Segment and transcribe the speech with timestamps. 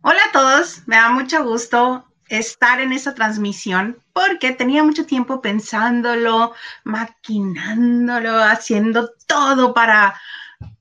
[0.00, 5.40] Hola a todos, me da mucho gusto estar en esta transmisión porque tenía mucho tiempo
[5.42, 10.20] pensándolo, maquinándolo, haciendo todo para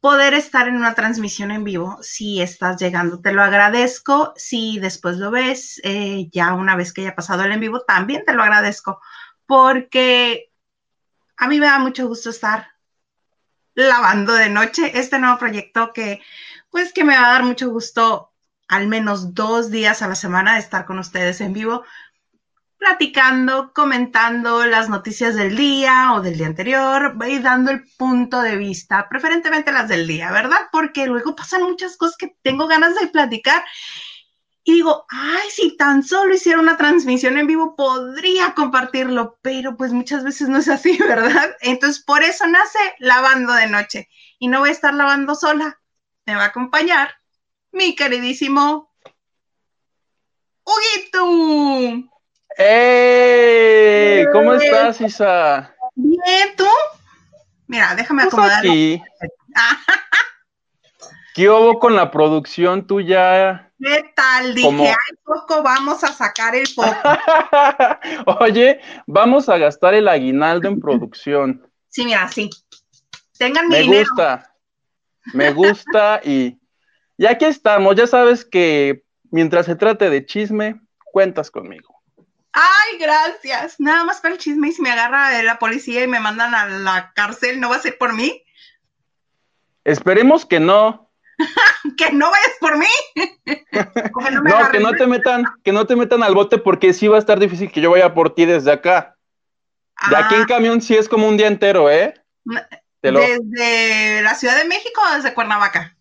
[0.02, 1.98] poder estar en una transmisión en vivo.
[2.02, 4.34] Si estás llegando, te lo agradezco.
[4.36, 8.24] Si después lo ves, eh, ya una vez que haya pasado el en vivo, también
[8.24, 9.02] te lo agradezco
[9.48, 10.52] porque
[11.38, 12.68] a mí me da mucho gusto estar
[13.74, 16.22] lavando de noche este nuevo proyecto que
[16.70, 18.34] pues que me va a dar mucho gusto
[18.68, 21.84] al menos dos días a la semana de estar con ustedes en vivo,
[22.78, 28.56] platicando, comentando las noticias del día o del día anterior y dando el punto de
[28.56, 30.68] vista, preferentemente las del día, ¿verdad?
[30.72, 33.64] Porque luego pasan muchas cosas que tengo ganas de platicar
[34.68, 39.94] y digo, ay, si tan solo hiciera una transmisión en vivo, podría compartirlo, pero pues
[39.94, 41.56] muchas veces no es así, ¿verdad?
[41.62, 44.10] Entonces, por eso nace lavando de noche.
[44.40, 45.80] Y no voy a estar lavando sola,
[46.26, 47.12] me va a acompañar
[47.72, 48.92] mi queridísimo
[50.68, 52.10] Huguito.
[52.58, 54.26] ¡Hey!
[54.34, 55.74] ¿Cómo estás, Isa?
[55.96, 56.66] Bien, ¿tú?
[57.68, 58.64] Mira, déjame pues acomodar.
[61.34, 63.72] ¿Qué hubo con la producción tuya?
[63.80, 64.56] ¿Qué tal?
[64.56, 66.90] Dije, ay, poco vamos a sacar el poco.
[68.42, 71.72] Oye, vamos a gastar el aguinaldo en producción.
[71.90, 72.50] Sí, mira, sí.
[73.38, 74.54] Tengan mi Me gusta.
[75.34, 76.58] Me gusta y
[77.18, 80.80] y aquí estamos, ya sabes que mientras se trate de chisme,
[81.12, 81.98] cuentas conmigo.
[82.54, 83.80] Ay, gracias.
[83.80, 86.68] Nada más para el chisme y si me agarra la policía y me mandan a
[86.68, 88.44] la cárcel, ¿no va a ser por mí?
[89.84, 91.12] Esperemos que no.
[91.98, 92.88] que no vayas por mí.
[94.44, 97.20] no, que no te metan, que no te metan al bote porque sí va a
[97.20, 99.16] estar difícil que yo vaya por ti desde acá.
[100.10, 100.48] De aquí en ah.
[100.48, 102.14] camión sí es como un día entero, ¿eh?
[103.02, 105.97] ¿Desde la Ciudad de México o desde Cuernavaca?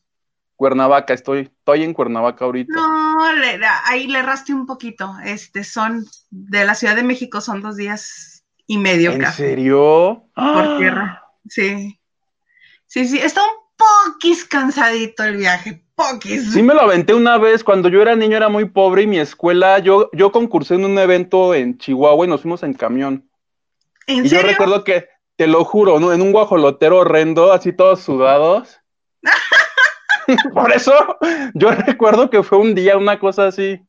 [0.56, 2.72] Cuernavaca, estoy, estoy en Cuernavaca ahorita.
[2.74, 5.14] No, le, ahí le rasté un poquito.
[5.24, 10.24] Este, son, de la Ciudad de México son dos días y medio ¿En serio?
[10.34, 10.76] Por ¡Ah!
[10.78, 12.00] tierra, sí.
[12.86, 16.52] Sí, sí, está un poquis cansadito el viaje, poquis.
[16.52, 19.18] Sí me lo aventé una vez, cuando yo era niño era muy pobre y mi
[19.18, 23.28] escuela, yo, yo concursé en un evento en Chihuahua y nos fuimos en camión.
[24.06, 26.12] ¿En y yo recuerdo que, te lo juro, ¿no?
[26.12, 28.80] en un guajolotero horrendo, así todos sudados.
[30.54, 30.92] Por eso
[31.54, 33.80] yo recuerdo que fue un día una cosa así.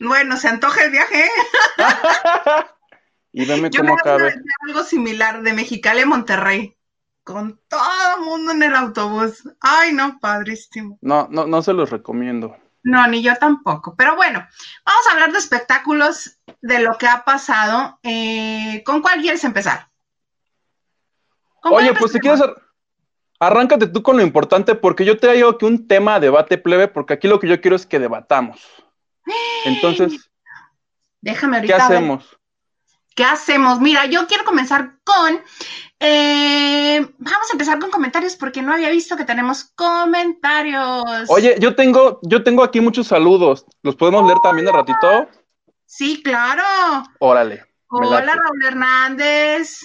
[0.00, 1.28] Bueno, se antoja el viaje.
[3.32, 4.34] y veme cómo cabe.
[4.66, 6.76] Algo similar de Mexicali a Monterrey.
[7.24, 9.42] Con todo el mundo en el autobús.
[9.60, 10.98] Ay, no, padrísimo.
[11.02, 12.56] No, no, no se los recomiendo.
[12.82, 13.94] No, ni yo tampoco.
[13.96, 14.46] Pero bueno,
[14.86, 17.98] vamos a hablar de espectáculos, de lo que ha pasado.
[18.02, 19.88] Eh, ¿Con cuál quieres empezar?
[21.64, 22.40] Oye, pues si quieres
[23.40, 27.14] Arráncate tú con lo importante porque yo traigo aquí un tema a debate plebe porque
[27.14, 28.60] aquí lo que yo quiero es que debatamos.
[29.64, 30.30] Entonces,
[31.20, 32.36] déjame ¿Qué hacemos?
[33.14, 33.80] ¿Qué hacemos?
[33.80, 35.40] Mira, yo quiero comenzar con
[36.00, 41.04] eh, vamos a empezar con comentarios porque no había visto que tenemos comentarios.
[41.28, 43.66] Oye, yo tengo, yo tengo aquí muchos saludos.
[43.82, 45.28] ¿Los podemos leer también de ratito?
[45.86, 46.62] Sí, claro.
[47.18, 47.64] Órale.
[47.88, 49.80] Hola, Raúl Hernández.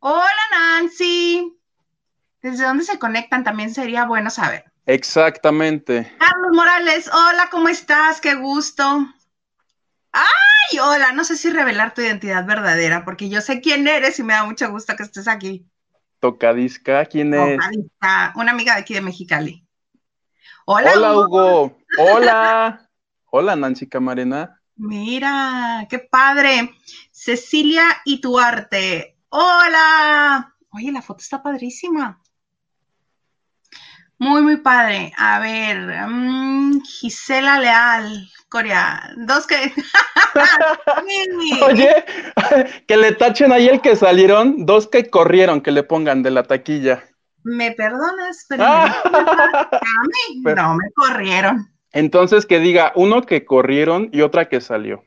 [0.00, 1.57] Hola, Nancy.
[2.50, 3.44] ¿Desde dónde se conectan?
[3.44, 4.64] También sería bueno saber.
[4.86, 6.10] Exactamente.
[6.18, 8.22] Carlos Morales, hola, ¿cómo estás?
[8.22, 9.06] Qué gusto.
[10.12, 14.22] Ay, hola, no sé si revelar tu identidad verdadera, porque yo sé quién eres y
[14.22, 15.66] me da mucho gusto que estés aquí.
[16.20, 17.58] Tocadisca, ¿quién es?
[17.58, 19.66] Tocadisca, una amiga de aquí de Mexicali.
[20.64, 21.78] Hola, hola Hugo.
[21.98, 22.88] Hola.
[23.30, 24.58] hola, Nancy Camarena.
[24.76, 26.74] Mira, qué padre.
[27.10, 29.18] Cecilia Ituarte.
[29.28, 30.54] Hola.
[30.70, 32.22] Oye, la foto está padrísima.
[34.18, 35.12] Muy, muy padre.
[35.16, 39.12] A ver, mm, Gisela Leal, Corea.
[39.16, 39.72] Dos que.
[41.66, 42.04] Oye,
[42.86, 46.42] que le tachen ahí el que salieron, dos que corrieron, que le pongan de la
[46.42, 47.04] taquilla.
[47.44, 48.44] ¿Me perdonas?
[48.48, 49.02] Pero ah.
[50.44, 51.72] no me corrieron.
[51.92, 55.04] Entonces que diga uno que corrieron y otra que salió.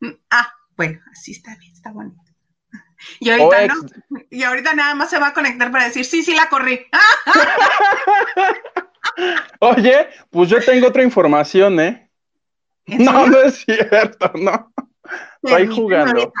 [0.00, 2.21] Mm, ah, bueno, así está bien, está bonito.
[3.20, 3.74] Y ahorita,
[4.30, 6.86] y ahorita nada más se va a conectar para decir, sí, sí, la corrí.
[9.60, 12.10] Oye, pues yo tengo otra información, ¿eh?
[12.86, 14.72] No, no es cierto, no.
[15.42, 16.32] Estoy jugando.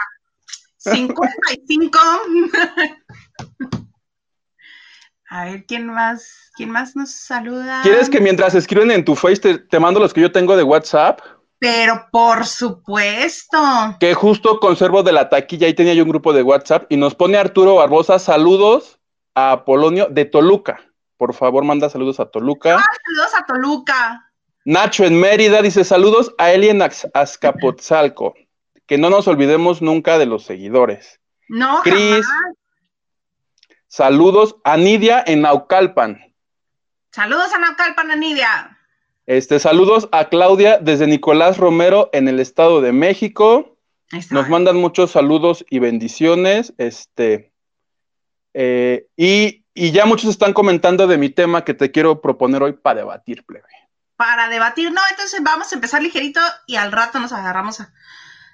[0.78, 1.98] 55.
[5.28, 6.50] A ver, ¿quién más?
[6.56, 7.80] ¿Quién más nos saluda?
[7.82, 10.62] ¿Quieres que mientras escriben en tu Face te, te mando los que yo tengo de
[10.62, 11.20] WhatsApp?
[11.62, 13.56] Pero por supuesto.
[14.00, 17.14] Que justo conservo de la taquilla, ahí tenía yo un grupo de WhatsApp y nos
[17.14, 18.98] pone Arturo Barbosa, saludos
[19.36, 20.80] a Polonio de Toluca.
[21.16, 22.82] Por favor, manda saludos a Toluca.
[23.06, 24.32] saludos a Toluca.
[24.64, 28.34] Nacho en Mérida dice saludos a Eli en Azcapotzalco.
[28.88, 31.20] Que no nos olvidemos nunca de los seguidores.
[31.48, 32.26] No, Cris,
[33.86, 36.34] saludos a Nidia en Naucalpan.
[37.12, 38.78] Saludos a Naucalpan, a Nidia.
[39.26, 43.78] Este, saludos a Claudia desde Nicolás Romero en el Estado de México.
[44.30, 46.74] Nos mandan muchos saludos y bendiciones.
[46.76, 47.52] Este,
[48.52, 52.72] eh, y, y, ya muchos están comentando de mi tema que te quiero proponer hoy
[52.72, 53.64] para debatir, plebe
[54.22, 54.92] para debatir.
[54.92, 57.92] No, entonces vamos a empezar ligerito y al rato nos agarramos a,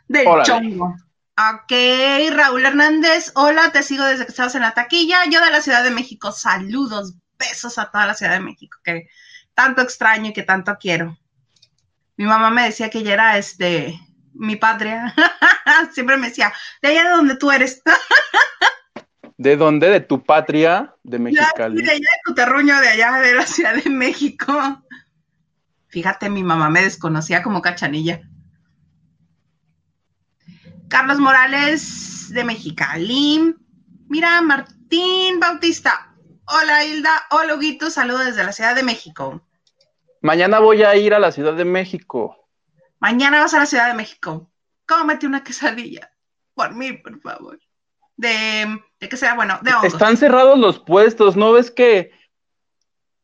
[0.06, 0.96] del chongo.
[1.36, 1.72] Ok,
[2.32, 5.18] Raúl Hernández, hola, te sigo desde que estabas en la taquilla.
[5.30, 9.10] Yo de la Ciudad de México, saludos, besos a toda la Ciudad de México, que
[9.58, 11.19] tanto extraño y que tanto quiero.
[12.16, 13.99] Mi mamá me decía que ella era este,
[14.32, 15.12] mi patria.
[15.93, 17.82] Siempre me decía, de allá de donde tú eres.
[19.37, 19.88] ¿De dónde?
[19.88, 20.94] ¿De tu patria?
[21.02, 21.82] De Mexicali.
[21.82, 24.81] de allá de tu terruño, de allá de la Ciudad de México.
[25.88, 28.20] Fíjate, mi mamá me desconocía como cachanilla.
[30.88, 33.56] Carlos Morales de Mexicali.
[34.08, 36.14] Mira, Martín Bautista.
[36.44, 37.25] Hola, Hilda.
[37.32, 37.90] Hola, Huguito.
[37.90, 39.43] Saludos desde la Ciudad de México.
[40.20, 42.48] Mañana voy a ir a la Ciudad de México.
[42.98, 44.50] Mañana vas a la Ciudad de México.
[44.86, 46.10] Cómete una quesadilla.
[46.54, 47.58] Por mí, por favor.
[48.16, 49.92] De, de que sea bueno, de hongos.
[49.92, 52.12] Están cerrados los puestos, ¿no ves que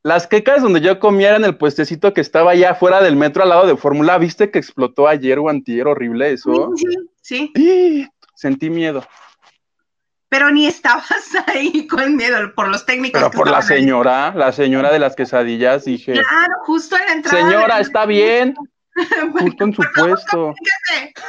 [0.05, 3.49] las quecas donde yo comía eran el puestecito que estaba allá fuera del metro al
[3.49, 4.19] lado de Fórmula.
[4.19, 5.87] ¿Viste que explotó ayer o antier?
[5.87, 6.73] Horrible eso.
[7.23, 8.06] Sí, sí.
[8.35, 9.02] Sentí miedo.
[10.35, 11.07] Pero ni estabas
[11.47, 13.23] ahí con miedo por los técnicos.
[13.23, 16.15] Pero por la señora, la señora de las quesadillas, dije.
[16.15, 17.39] Claro, justo en la entrada.
[17.39, 18.57] Señora, está bien.
[19.31, 20.53] justo en su puesto.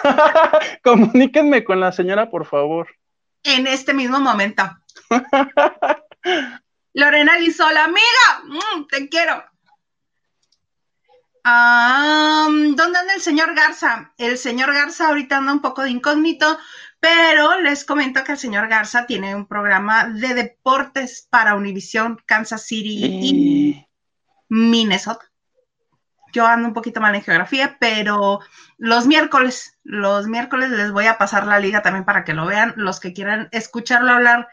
[0.84, 2.88] Comuníquenme con la señora, por favor.
[3.44, 4.64] En este mismo momento.
[6.96, 8.02] Lorena Lizola, amiga,
[8.46, 9.44] mm, te quiero.
[11.44, 14.14] ¿Dónde anda el señor Garza?
[14.18, 16.58] El señor Garza ahorita anda un poco de incógnito,
[17.06, 22.66] pero les comento que el señor Garza tiene un programa de deportes para Univision, Kansas
[22.66, 23.88] City y
[24.50, 25.32] Minnesota.
[26.34, 28.40] Yo ando un poquito mal en geografía, pero
[28.80, 32.74] los miércoles, los miércoles les voy a pasar la liga también para que lo vean.
[32.76, 34.48] Los que quieran escucharlo hablar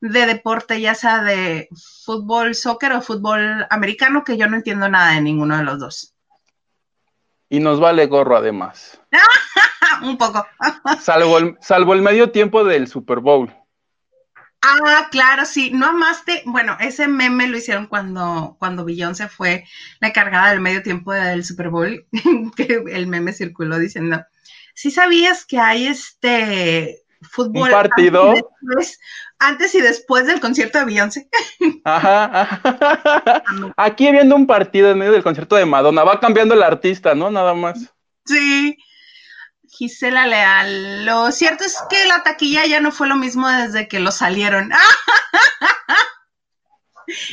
[0.00, 1.68] de deporte, ya sea de
[2.06, 6.17] fútbol, soccer o fútbol americano, que yo no entiendo nada de ninguno de los dos.
[7.48, 9.00] Y nos vale gorro además.
[10.02, 10.46] Un poco.
[11.00, 13.52] salvo, el, salvo el medio tiempo del Super Bowl.
[14.60, 15.70] Ah, claro, sí.
[15.72, 16.42] No amaste.
[16.46, 19.64] Bueno, ese meme lo hicieron cuando, cuando Beyoncé fue
[20.00, 22.06] la encargada del medio tiempo del Super Bowl,
[22.56, 24.24] que el meme circuló diciendo,
[24.74, 27.68] ¿sí sabías que hay este fútbol?
[27.68, 28.34] Un partido
[29.38, 31.28] antes y después del concierto de Beyoncé.
[31.84, 32.60] Ajá,
[33.76, 37.30] Aquí viendo un partido en medio del concierto de Madonna, va cambiando el artista, ¿no?
[37.30, 37.92] Nada más.
[38.24, 38.76] Sí.
[39.68, 41.06] Gisela Leal.
[41.06, 44.70] Lo cierto es que la taquilla ya no fue lo mismo desde que lo salieron.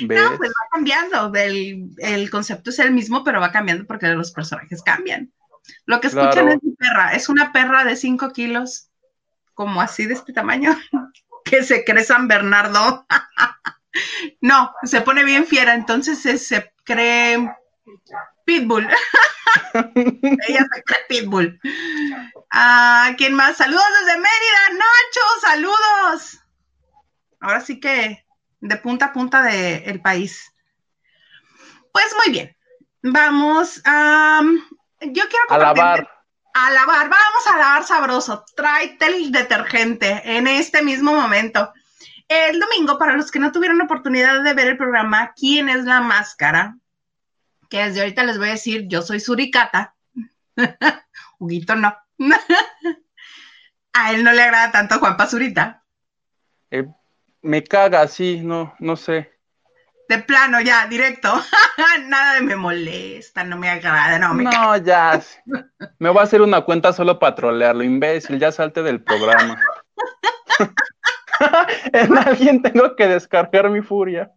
[0.07, 1.33] No, pues va cambiando.
[1.35, 5.33] El, concepto es el mismo, pero va cambiando porque los personajes cambian.
[5.85, 7.11] Lo que escuchan es mi perra.
[7.11, 8.89] Es una perra de 5 kilos,
[9.56, 10.78] como así de este tamaño
[11.46, 13.07] que se cree San Bernardo.
[14.42, 17.52] no, se pone bien fiera, entonces se, cree
[18.46, 18.88] Pitbull.
[19.95, 21.59] Ella se cree Pitbull.
[22.52, 23.57] Ah, ¿Quién más?
[23.57, 26.40] Saludos desde Mérida, Nacho, saludos.
[27.40, 28.26] Ahora sí que
[28.59, 30.54] de punta a punta del país.
[31.92, 32.56] Pues muy bien.
[33.04, 34.42] Vamos a.
[35.02, 36.15] yo quiero a lavar
[36.57, 41.74] a lavar, vamos a lavar sabroso, tráete el detergente en este mismo momento.
[42.30, 46.00] El domingo, para los que no tuvieron oportunidad de ver el programa ¿Quién es la
[46.00, 46.78] máscara?
[47.69, 49.95] Que desde ahorita les voy a decir, yo soy Suricata.
[51.40, 51.94] Huguito no.
[53.94, 55.83] a él no le agrada tanto Juan Pazurita.
[56.71, 56.88] Eh,
[57.42, 59.34] me caga, sí, no, no sé
[60.07, 61.33] de plano, ya, directo.
[62.07, 64.44] Nada de me molesta, no me agrada, no me.
[64.44, 65.21] No, ya.
[66.00, 69.59] Me voy a hacer una cuenta solo para trolearlo, imbécil, ya salte del programa.
[71.94, 74.31] en alguien tengo que descargar mi furia.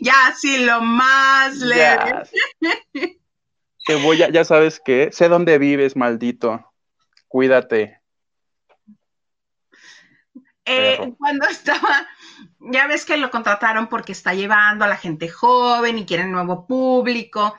[0.00, 2.22] ya, sí, lo más leve.
[3.86, 6.72] Te voy a, ya sabes que sé dónde vives, maldito.
[7.28, 8.00] Cuídate.
[10.64, 12.08] Eh, cuando estaba
[12.60, 16.66] ya ves que lo contrataron porque está llevando a la gente joven y quiere nuevo
[16.66, 17.56] público.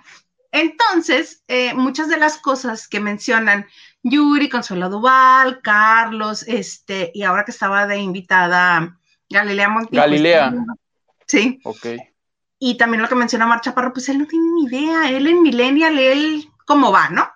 [0.52, 3.68] Entonces, eh, muchas de las cosas que mencionan
[4.04, 8.98] Yuri, Consuelo Duval, Carlos, este, y ahora que estaba de invitada
[9.30, 10.02] Galilea Montijo.
[10.02, 10.54] Galilea.
[11.26, 11.60] Sí.
[11.64, 11.86] Ok.
[12.60, 15.44] y también lo que menciona Marcha Parro, pues él no tiene ni idea, él en
[15.44, 17.30] Millennial, él cómo va, ¿no?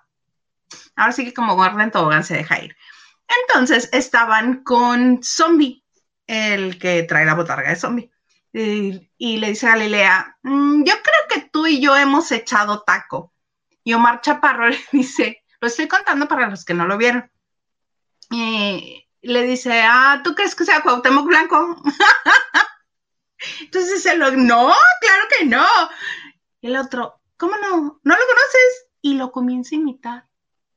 [0.96, 2.76] Ahora sí que como guarda en tobogán se deja ir.
[3.42, 5.81] Entonces estaban con Zombie,
[6.32, 8.10] el que trae la botarga de Zombie.
[8.52, 13.32] Y, le dice a Galilea, mm, yo creo que tú y yo hemos echado taco.
[13.84, 17.30] Y Omar Chaparro le dice, lo estoy contando para los que no lo vieron.
[18.30, 21.82] Y le dice, ah, ¿tú crees que sea Cuauhtémoc Blanco?
[23.60, 25.66] Entonces se lo, no, claro que no.
[26.62, 28.00] El otro, ¿cómo no?
[28.02, 28.86] ¿No lo conoces?
[29.00, 30.31] Y lo comienza a imitar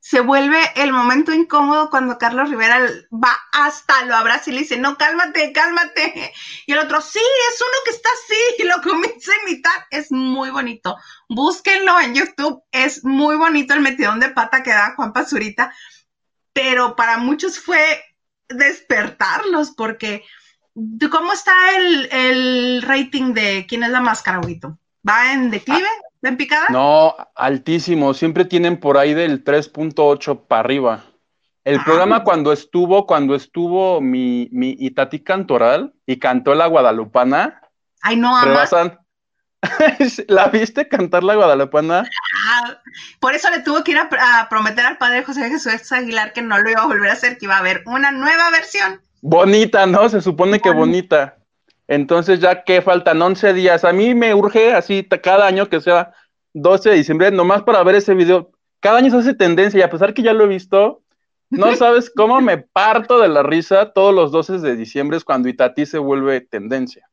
[0.06, 2.80] se vuelve el momento incómodo cuando Carlos Rivera
[3.12, 6.32] va hasta lo abraza y le dice, no, cálmate, cálmate.
[6.68, 9.88] Y el otro, sí, es uno que está así y lo comienza a imitar.
[9.90, 10.96] Es muy bonito.
[11.28, 12.62] Búsquenlo en YouTube.
[12.72, 15.74] Es muy bonito el metidón de pata que da Juan Pazurita.
[16.54, 18.04] Pero para muchos fue
[18.48, 20.24] despertarlos porque
[21.10, 24.78] ¿cómo está el, el rating de quién es la máscara, Huito?
[25.08, 25.90] ¿Va en declive?
[26.26, 26.66] ¿Ven picada?
[26.70, 28.16] No, altísimo.
[28.16, 31.04] Siempre tienen por ahí del 3.8 para arriba.
[31.64, 31.84] El ah.
[31.86, 37.62] programa cuando estuvo, cuando estuvo mi, mi Itati Cantoral y cantó la Guadalupana.
[38.02, 38.98] Ay, no, rebasan.
[40.28, 42.10] ¿La viste cantar la Guadalupana?
[42.50, 42.82] Ah,
[43.20, 46.58] por eso le tuvo que ir a, prometer al padre José Jesús Aguilar que no
[46.58, 49.00] lo iba a volver a hacer, que iba a haber una nueva versión.
[49.22, 50.10] Bonita, ¿no?
[50.10, 51.38] Se supone que bonita.
[51.88, 56.14] Entonces, ya que faltan 11 días, a mí me urge así cada año que sea
[56.54, 58.52] 12 de diciembre, nomás para ver ese video.
[58.80, 61.04] Cada año se hace tendencia y a pesar que ya lo he visto,
[61.50, 65.50] no sabes cómo me parto de la risa todos los 12 de diciembre es cuando
[65.50, 67.10] Itatí se vuelve tendencia.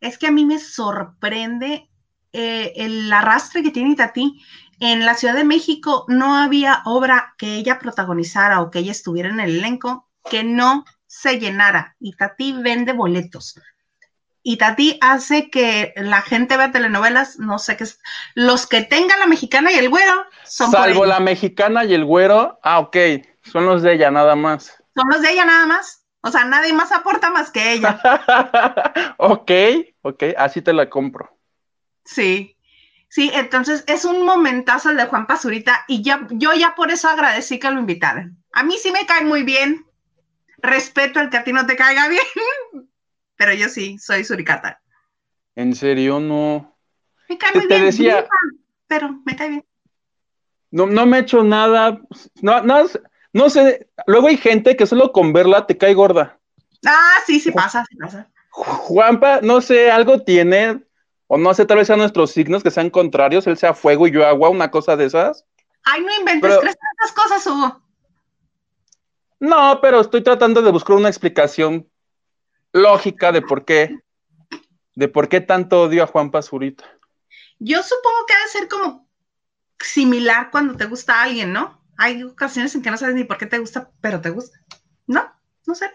[0.00, 1.88] Es que a mí me sorprende
[2.32, 4.40] eh, el arrastre que tiene Itatí.
[4.80, 9.28] En la Ciudad de México no había obra que ella protagonizara o que ella estuviera
[9.28, 11.96] en el elenco que no se llenara.
[11.98, 13.56] Itatí vende boletos
[14.42, 18.00] y Tati hace que la gente vea telenovelas, no sé qué es,
[18.34, 22.58] los que tengan la mexicana y el güero son Salvo la mexicana y el güero,
[22.62, 22.96] ah, ok,
[23.42, 24.82] son los de ella nada más.
[24.94, 26.04] Son los de ella nada más.
[26.20, 28.00] O sea, nadie más aporta más que ella.
[29.18, 29.50] ok,
[30.02, 31.36] ok, así te la compro.
[32.04, 32.56] Sí,
[33.08, 37.08] sí, entonces es un momentazo el de Juan Pazurita y ya, yo ya por eso
[37.08, 38.36] agradecí que lo invitaran.
[38.52, 39.86] A mí sí me cae muy bien.
[40.60, 42.22] Respeto al que a ti no te caiga bien,
[43.38, 44.82] pero yo sí, soy suricata.
[45.54, 46.20] ¿En serio?
[46.20, 46.76] No.
[47.28, 48.28] Me cae muy te bien, decía...
[48.86, 49.64] pero me cae bien.
[50.70, 51.98] No, no me he hecho nada,
[52.42, 52.84] no, no,
[53.32, 56.38] no sé, luego hay gente que solo con verla te cae gorda.
[56.86, 58.28] Ah, sí, sí pasa, sí pasa.
[58.50, 60.84] Juanpa, no sé, algo tiene,
[61.26, 64.10] o no sé, tal vez sean nuestros signos que sean contrarios, él sea fuego y
[64.10, 65.46] yo agua, una cosa de esas.
[65.84, 67.82] Ay, no inventes, tres tantas cosas, Hugo?
[69.40, 71.87] No, pero estoy tratando de buscar una explicación
[72.72, 73.98] lógica de por qué,
[74.94, 76.84] de por qué tanto odio a Juan Pazurita.
[77.58, 79.08] Yo supongo que debe ser como
[79.80, 81.82] similar cuando te gusta a alguien, ¿no?
[81.96, 84.58] Hay ocasiones en que no sabes ni por qué te gusta, pero te gusta.
[85.06, 85.32] ¿No?
[85.66, 85.90] No sé.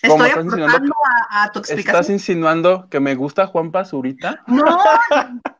[0.00, 0.94] Estoy aportando
[1.30, 1.96] a, tu explicación.
[1.96, 4.44] ¿Estás insinuando que me gusta Juan Pazurita?
[4.46, 4.78] No.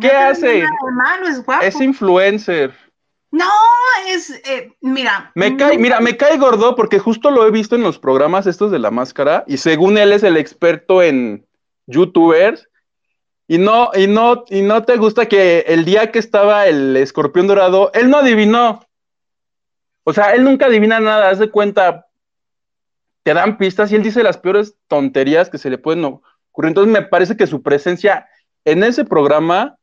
[0.00, 0.64] ¿Qué hace?
[1.62, 2.74] es influencer.
[3.32, 3.50] No,
[4.08, 5.30] es, eh, mira.
[5.34, 8.72] Me cae, mira, me cae gordo porque justo lo he visto en los programas estos
[8.72, 11.46] de la máscara y según él es el experto en
[11.86, 12.68] youtubers
[13.46, 17.46] y no, y no, y no te gusta que el día que estaba el escorpión
[17.46, 18.80] dorado, él no adivinó.
[20.04, 22.06] O sea, él nunca adivina nada, haz de cuenta,
[23.22, 26.68] te dan pistas y él dice las peores tonterías que se le pueden ocurrir.
[26.68, 28.28] Entonces me parece que su presencia
[28.64, 29.79] en ese programa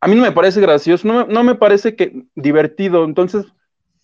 [0.00, 3.04] a mí no me parece gracioso, no me, parece que divertido.
[3.04, 3.46] Entonces,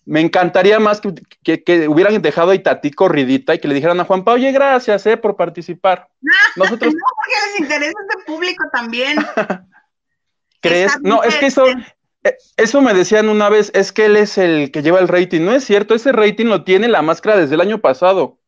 [0.05, 4.23] me encantaría más que, hubieran dejado a Itatí corridita y que le dijeran a Juan
[4.23, 6.07] Pablo, oye, gracias eh, por participar.
[6.55, 6.93] Nosotros...
[6.93, 9.17] no, porque les interesa este público también.
[10.61, 10.99] ¿Crees?
[11.01, 14.71] No, es que eso, eh, eso me decían una vez, es que él es el
[14.71, 15.41] que lleva el rating.
[15.41, 18.39] No es cierto, ese rating lo tiene la máscara desde el año pasado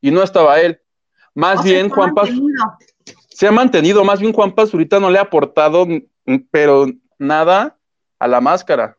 [0.00, 0.80] y no estaba él.
[1.34, 2.30] Más bien, Juan Paz
[3.40, 5.86] se ha mantenido, más bien Juan Pazurita no le ha aportado
[6.50, 6.86] pero
[7.18, 7.76] nada
[8.18, 8.96] a la máscara.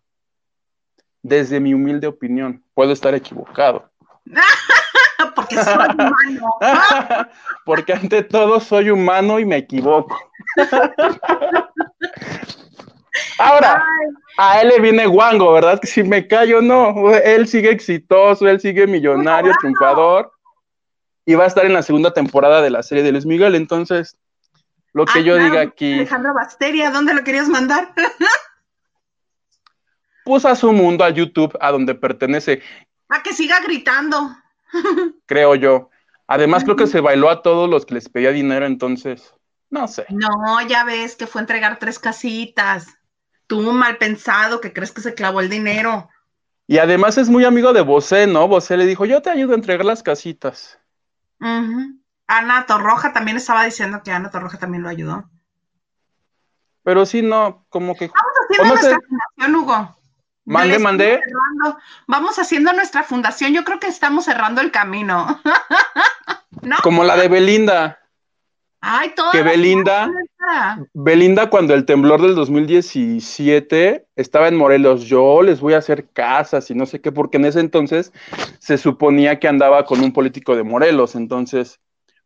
[1.24, 3.90] Desde mi humilde opinión, puedo estar equivocado.
[5.36, 6.56] Porque soy humano.
[7.66, 10.18] Porque ante todo soy humano y me equivoco.
[13.38, 13.84] Ahora,
[14.38, 15.80] a él le viene guango, ¿verdad?
[15.80, 17.12] Que si me callo, no.
[17.12, 20.32] Él sigue exitoso, él sigue millonario, triunfador.
[21.26, 23.56] Y va a estar en la segunda temporada de la serie de Luis Miguel.
[23.56, 24.18] Entonces,
[24.94, 25.94] lo que ah, yo diga aquí.
[25.94, 27.94] Alejandra Basteria, ¿dónde lo querías mandar?
[30.26, 32.62] Puso a su mundo, a YouTube, a donde pertenece.
[33.10, 34.36] A que siga gritando.
[35.26, 35.90] creo yo.
[36.28, 39.34] Además, creo que se bailó a todos los que les pedía dinero, entonces,
[39.70, 40.06] no sé.
[40.10, 42.88] No, ya ves que fue a entregar tres casitas.
[43.48, 46.10] Tú, mal pensado, que crees que se clavó el dinero.
[46.68, 48.48] Y además es muy amigo de Bosé, ¿no?
[48.48, 50.80] Bosé le dijo, yo te ayudo a entregar las casitas.
[52.32, 55.30] Ana Torroja también estaba diciendo que Ana Torroja también lo ayudó.
[56.82, 58.10] Pero sí, no, como que...
[58.10, 59.98] Vamos haciendo nuestra fundación, Hugo.
[60.46, 61.20] Mande, mande.
[62.08, 63.54] Vamos haciendo nuestra fundación.
[63.54, 65.42] Yo creo que estamos cerrando el camino.
[66.84, 68.00] Como la de Belinda.
[68.80, 69.32] Ay, todo.
[69.32, 70.10] Que Belinda,
[70.94, 76.72] Belinda cuando el temblor del 2017 estaba en Morelos, yo les voy a hacer casas
[76.72, 78.12] y no sé qué, porque en ese entonces
[78.58, 81.80] se suponía que andaba con un político de Morelos, entonces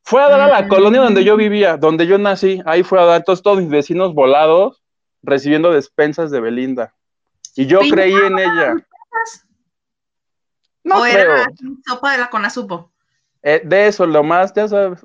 [0.06, 3.06] fue a dar a la colonia donde yo vivía, donde yo nací, ahí fue a
[3.06, 4.84] dar, entonces todos mis vecinos volados
[5.24, 6.94] recibiendo despensas de Belinda.
[7.56, 8.76] Y yo creí en ella.
[10.84, 11.48] No ¿O era
[11.88, 12.92] sopa de la Conasupo?
[13.42, 15.04] Eh, de eso, lo más, ya sabes,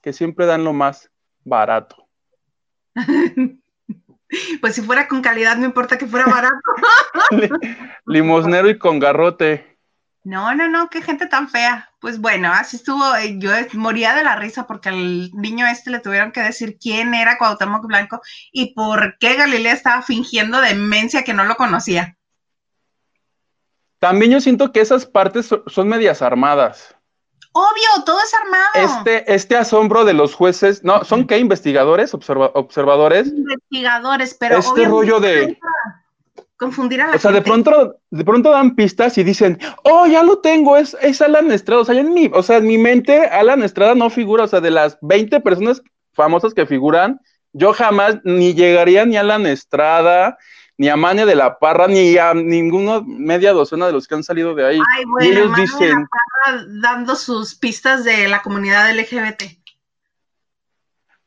[0.00, 1.08] que siempre dan lo más
[1.44, 2.08] barato.
[4.60, 6.56] pues si fuera con calidad, no importa que fuera barato.
[8.06, 9.78] Limosnero y con garrote.
[10.24, 11.93] No, no, no, qué gente tan fea.
[12.04, 13.16] Pues bueno, así estuvo.
[13.16, 17.14] Eh, yo moría de la risa porque al niño este le tuvieron que decir quién
[17.14, 18.20] era Cuauhtémoc Blanco
[18.52, 22.18] y por qué Galilea estaba fingiendo demencia que no lo conocía.
[24.00, 26.94] También yo siento que esas partes son medias armadas.
[27.52, 28.98] Obvio, todo es armado.
[28.98, 31.38] Este, este asombro de los jueces, no, ¿son qué?
[31.38, 32.12] ¿Investigadores?
[32.12, 33.28] observadores.
[33.28, 34.58] Investigadores, pero.
[34.58, 35.58] Este rollo de.
[36.64, 40.22] Confundir a la O sea, de pronto, de pronto dan pistas y dicen, oh, ya
[40.22, 41.82] lo tengo, es, es Alan Estrada.
[41.82, 44.44] O sea, en mi, o sea, en mi mente, Alan Estrada no figura.
[44.44, 45.82] O sea, de las 20 personas
[46.14, 47.20] famosas que figuran,
[47.52, 50.38] yo jamás ni llegaría ni a Alan Estrada,
[50.78, 54.24] ni a Mania de la Parra, ni a ninguna media docena de los que han
[54.24, 54.80] salido de ahí.
[54.96, 55.80] Ay, bueno, y ellos dicen.
[55.80, 56.08] De la
[56.44, 59.42] Parra dando sus pistas de la comunidad LGBT.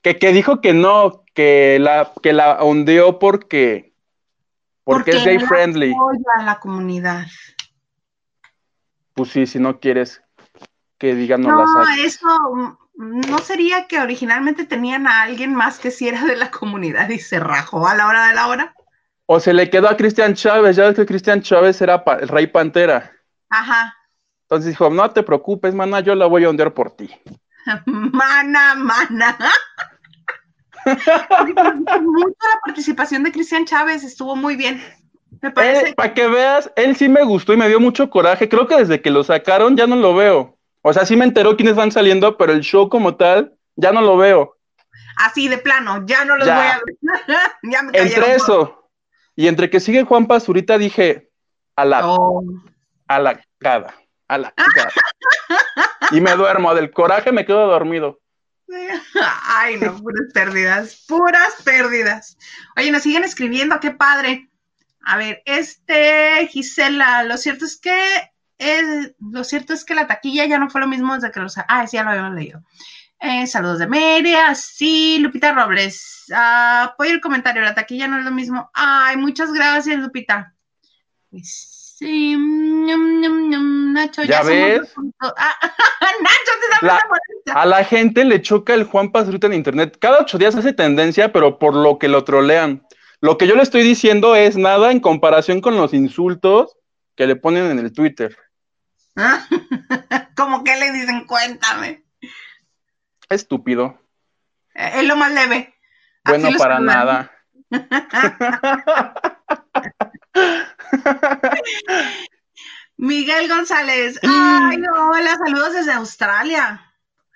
[0.01, 3.93] Que, que dijo que no, que la, que la hundió porque,
[4.87, 5.91] porque, es gay friendly.
[5.91, 7.25] Apoya a la comunidad.
[9.13, 10.21] Pues sí, si no quieres
[10.97, 16.07] que digan no, no eso no sería que originalmente tenían a alguien más que si
[16.07, 18.75] era de la comunidad y se rajó a la hora de la hora.
[19.25, 22.47] O se le quedó a Cristian Chávez, ya ves que Cristian Chávez era el rey
[22.47, 23.11] pantera.
[23.49, 23.93] Ajá.
[24.43, 27.13] Entonces dijo, no te preocupes, mana, yo la voy a ondear por ti.
[27.85, 29.37] mana, mana.
[30.87, 34.81] La participación de Cristian Chávez, estuvo muy bien.
[35.41, 35.89] Me parece.
[35.89, 38.49] Eh, para que veas, él sí me gustó y me dio mucho coraje.
[38.49, 40.57] Creo que desde que lo sacaron ya no lo veo.
[40.81, 44.01] O sea, sí me enteró quiénes van saliendo, pero el show como tal, ya no
[44.01, 44.57] lo veo.
[45.17, 46.97] Así de plano, ya no los voy a ver.
[47.63, 48.89] ya me Entre eso,
[49.35, 51.29] y entre que sigue Juan Pazurita dije,
[51.75, 52.15] a la,
[53.07, 53.95] a la cada,
[54.27, 54.91] a la cada.
[56.11, 58.19] y me duermo, del coraje me quedo dormido.
[59.43, 62.37] Ay, no, puras pérdidas, puras pérdidas.
[62.75, 64.49] Oye, nos siguen escribiendo, qué padre.
[65.01, 67.97] A ver, este, Gisela, lo cierto es que,
[69.19, 71.57] lo cierto es que la taquilla ya no fue lo mismo desde que los...
[71.57, 72.61] Ah, sí, ya lo habíamos leído.
[73.19, 76.25] Eh, saludos de Media, sí, Lupita Robles.
[76.29, 78.69] Uh, apoyo el comentario, la taquilla no es lo mismo.
[78.73, 80.53] Ay, muchas gracias, Lupita.
[81.97, 84.93] Sí, Nacho, ya, ves.
[85.19, 85.55] Ah,
[86.21, 86.99] Nacho, te da
[87.59, 89.97] A la gente le choca el Juan Pazurita en internet.
[89.99, 92.85] Cada ocho días hace tendencia, pero por lo que lo trolean.
[93.19, 96.77] Lo que yo le estoy diciendo es nada en comparación con los insultos
[97.15, 98.37] que le ponen en el Twitter.
[100.37, 101.25] ¿Cómo que le dicen?
[101.25, 102.03] Cuéntame.
[103.27, 103.99] Estúpido.
[104.75, 105.73] Es lo más leve.
[106.23, 107.31] Bueno, para nada.
[112.97, 114.19] Miguel González.
[114.23, 116.83] Ay, hola, saludos desde Australia.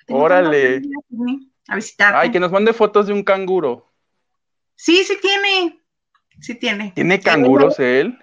[0.08, 0.82] Órale.
[1.68, 2.16] A visitar.
[2.16, 3.92] Ay, que nos mande fotos de un canguro.
[4.76, 5.80] Sí, sí tiene.
[6.40, 6.92] Sí tiene.
[6.96, 8.18] ¿Tiene canguros él?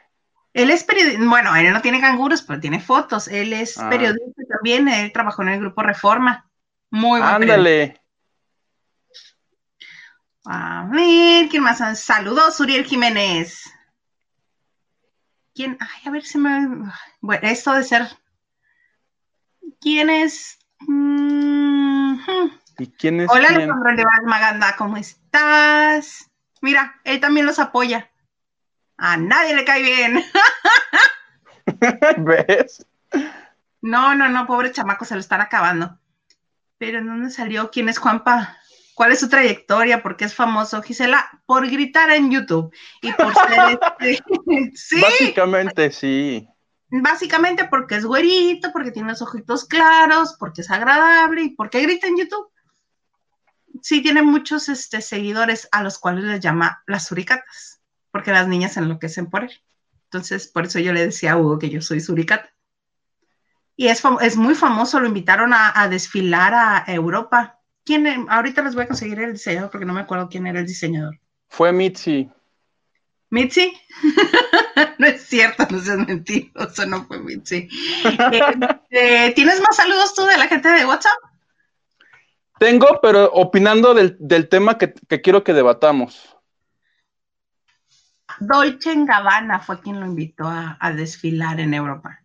[0.53, 3.29] Él es periodista, bueno, él no tiene canguros, pero tiene fotos.
[3.29, 3.88] Él es ah.
[3.88, 6.51] periodista también, él trabajó en el grupo Reforma.
[6.90, 7.27] Muy bueno.
[7.27, 8.01] Ándale.
[10.44, 12.01] A ver, ¿quién más?
[12.01, 13.62] Saludos, Uriel Jiménez.
[15.59, 15.77] ¿Quién?
[15.81, 16.88] Ay, a ver si me.
[17.21, 18.07] Bueno, esto de ser.
[19.81, 20.57] ¿Quién es?
[22.79, 23.29] ¿Y quién es?
[23.29, 26.31] Hola, Alejandro Levar Maganda, ¿cómo estás?
[26.61, 28.09] Mira, él también los apoya.
[28.99, 30.25] A nadie le cae bien.
[32.18, 32.87] ¿Ves?
[33.81, 35.99] No, no, no, pobre chamaco, se lo están acabando.
[36.79, 37.73] Pero ¿dónde salió?
[37.73, 38.58] ¿Quién es Juanpa?
[38.99, 40.03] ¿Cuál es su trayectoria?
[40.03, 40.83] ¿Por qué es famoso?
[40.83, 44.25] Gisela, por gritar en YouTube y por ser este...
[44.75, 45.01] sí.
[45.01, 46.49] Básicamente sí.
[46.91, 52.09] básicamente porque es güerito, porque tiene los ojitos claros, porque es agradable y porque grita
[52.09, 52.51] en YouTube.
[53.83, 57.81] Sí, tiene muchos este, seguidores a los cuales les llama las suricatas,
[58.11, 59.53] porque las niñas enloquecen por él.
[60.07, 62.53] Entonces, por eso yo le decía a Hugo que yo soy suricata.
[63.77, 67.58] Y es, es muy famoso, lo invitaron a, desfilar a Europa.
[67.88, 70.66] ¿Quién, ahorita les voy a conseguir el diseñador porque no me acuerdo quién era el
[70.66, 71.18] diseñador.
[71.48, 72.31] Fue Mitzi.
[73.31, 73.72] ¿Mitzi?
[74.98, 77.66] no es cierto, no seas mentiroso, no fue Mitzi.
[78.90, 81.16] Eh, ¿Tienes más saludos tú de la gente de WhatsApp?
[82.59, 86.37] Tengo, pero opinando del, tema que, quiero que debatamos.
[88.38, 92.20] Dolce Gabbana fue quien lo invitó a, desfilar en Europa.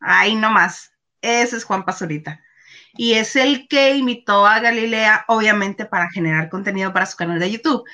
[0.00, 0.90] Ahí nomás.
[1.20, 2.40] Ese es Juan Pazurita.
[2.96, 7.50] Y es el que invitó a Galilea, obviamente, para generar contenido para su canal de
[7.50, 7.84] YouTube.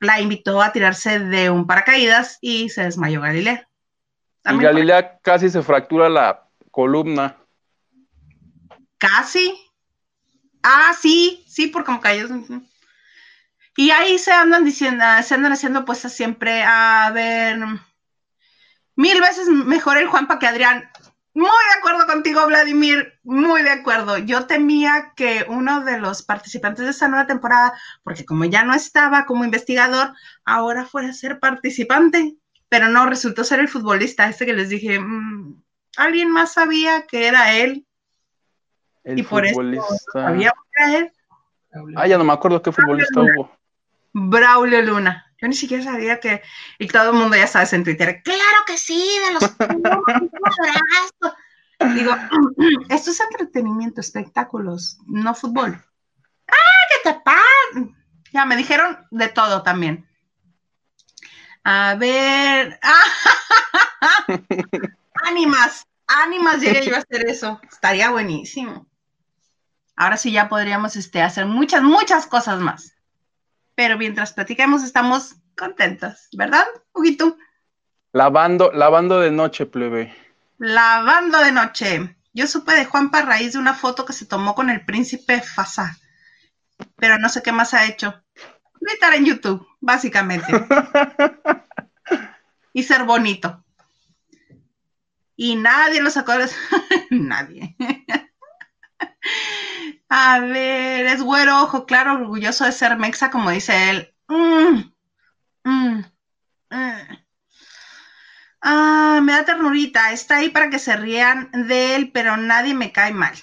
[0.00, 3.68] La invitó a tirarse de un paracaídas y se desmayó Galilea.
[4.44, 7.36] y Galilea casi se fractura la columna.
[8.98, 9.54] Casi.
[10.62, 12.28] Ah, sí, sí, por como cayó.
[13.76, 17.58] Y ahí se andan diciendo, se andan haciendo pues siempre, a ver,
[18.94, 20.90] mil veces mejor el Juanpa que Adrián.
[21.32, 24.18] Muy de acuerdo contigo, Vladimir, muy de acuerdo.
[24.18, 28.74] Yo temía que uno de los participantes de esta nueva temporada, porque como ya no
[28.74, 30.12] estaba como investigador,
[30.44, 32.36] ahora fuera a ser participante,
[32.68, 35.62] pero no, resultó ser el futbolista, este que les dije, mm,
[35.96, 37.86] alguien más sabía que era él.
[39.04, 39.86] El y por futbolista.
[39.86, 41.12] eso sabía que era él.
[41.96, 43.56] Ah, ya no me acuerdo qué futbolista hubo.
[44.12, 45.29] Braulio Luna.
[45.40, 46.42] Yo ni siquiera sabía que,
[46.78, 49.42] y todo el mundo ya sabe en Twitter, claro que sí, de los
[51.94, 52.14] Digo,
[52.90, 55.82] esto es entretenimiento, espectáculos, no fútbol.
[56.46, 57.40] ¡Ah, qué te pasa!
[58.32, 60.06] Ya me dijeron de todo también.
[61.64, 62.78] A ver.
[65.26, 67.58] ánimas, ánimas llegué yo a hacer eso.
[67.70, 68.86] Estaría buenísimo.
[69.96, 72.99] Ahora sí ya podríamos este, hacer muchas, muchas cosas más
[73.80, 77.38] pero mientras platicamos estamos contentos, ¿verdad, Huguito?
[78.12, 80.14] Lavando, lavando de noche, plebe.
[80.58, 82.14] Lavando de noche.
[82.34, 85.40] Yo supe de Juanpa a raíz de una foto que se tomó con el príncipe
[85.40, 85.96] Fasa,
[86.96, 88.22] pero no sé qué más ha hecho.
[88.82, 90.52] Gritar en YouTube, básicamente.
[92.74, 93.64] y ser bonito.
[95.36, 96.32] Y nadie lo sacó.
[97.10, 97.76] nadie.
[100.12, 104.14] A ver, es güero, ojo claro, orgulloso de ser mexa, como dice él.
[104.26, 104.92] Mm,
[105.62, 106.04] mm,
[106.70, 107.18] mm.
[108.60, 110.12] Ah, me da ternurita.
[110.12, 113.34] Está ahí para que se rían de él, pero nadie me cae mal.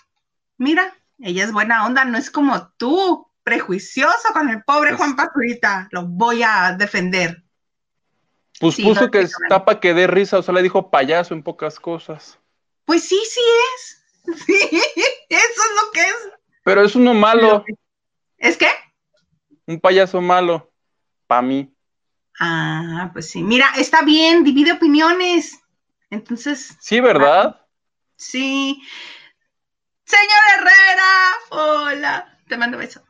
[0.57, 5.15] Mira, ella es buena onda, no es como tú, prejuicioso con el pobre pues Juan
[5.15, 5.87] Pazurita.
[5.91, 7.45] Lo voy a defender.
[8.59, 11.79] Pues puso que está para que dé risa, o sea, le dijo payaso en pocas
[11.79, 12.37] cosas.
[12.83, 13.41] Pues sí, sí
[13.75, 13.93] es.
[14.45, 14.53] Sí,
[15.29, 16.36] eso es lo que es.
[16.67, 17.63] Pero es uno malo.
[18.37, 18.67] ¿Es qué?
[19.67, 20.69] Un payaso malo.
[21.25, 21.73] Para mí.
[22.41, 23.41] Ah, pues sí.
[23.41, 25.63] Mira, está bien, divide opiniones.
[26.09, 26.75] Entonces.
[26.81, 27.61] Sí, ¿verdad?
[28.17, 28.83] Sí.
[30.03, 31.11] Señor Herrera,
[31.51, 32.37] hola.
[32.49, 33.01] Te mando beso.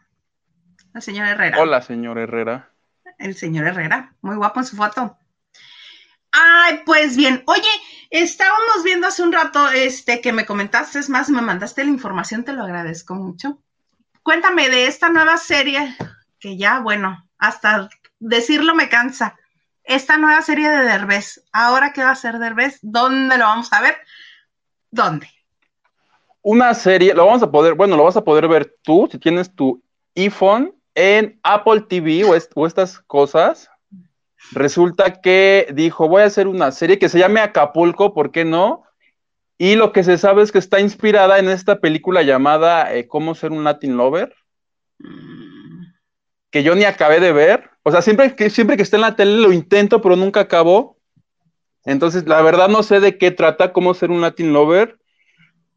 [0.93, 1.59] La señora Herrera.
[1.59, 2.71] Hola, señor Herrera.
[3.17, 5.17] El señor Herrera, muy guapo en su foto.
[6.31, 7.43] Ay, pues bien.
[7.47, 7.69] Oye,
[8.09, 12.43] estábamos viendo hace un rato este que me comentaste, es más, me mandaste la información,
[12.43, 13.59] te lo agradezco mucho.
[14.23, 15.95] Cuéntame de esta nueva serie
[16.39, 19.35] que ya, bueno, hasta decirlo me cansa.
[19.83, 21.45] Esta nueva serie de Derbez.
[21.53, 23.95] Ahora qué va a ser Derbez, ¿dónde lo vamos a ver?
[24.91, 25.29] ¿Dónde?
[26.41, 29.53] Una serie, lo vamos a poder, bueno, lo vas a poder ver tú si tienes
[29.53, 29.81] tu
[30.15, 33.69] iPhone en Apple TV o estas cosas
[34.51, 38.83] resulta que dijo, voy a hacer una serie que se llame Acapulco, ¿por qué no?
[39.57, 43.33] Y lo que se sabe es que está inspirada en esta película llamada eh, ¿Cómo
[43.33, 44.35] ser un Latin Lover?
[46.51, 47.69] Que yo ni acabé de ver.
[47.83, 50.97] O sea, siempre que, siempre que está en la tele lo intento, pero nunca acabó.
[51.85, 54.99] Entonces, la verdad no sé de qué trata Cómo ser un Latin Lover.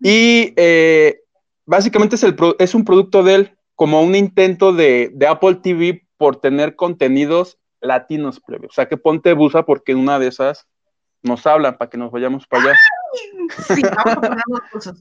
[0.01, 1.21] Y eh,
[1.65, 6.07] básicamente es, el es un producto de él, como un intento de, de Apple TV
[6.19, 8.67] por tener contenidos latinos, plebe.
[8.67, 10.67] O sea, que ponte busa porque una de esas
[11.23, 12.79] nos hablan para que nos vayamos para allá.
[13.75, 14.95] Sí, vamos a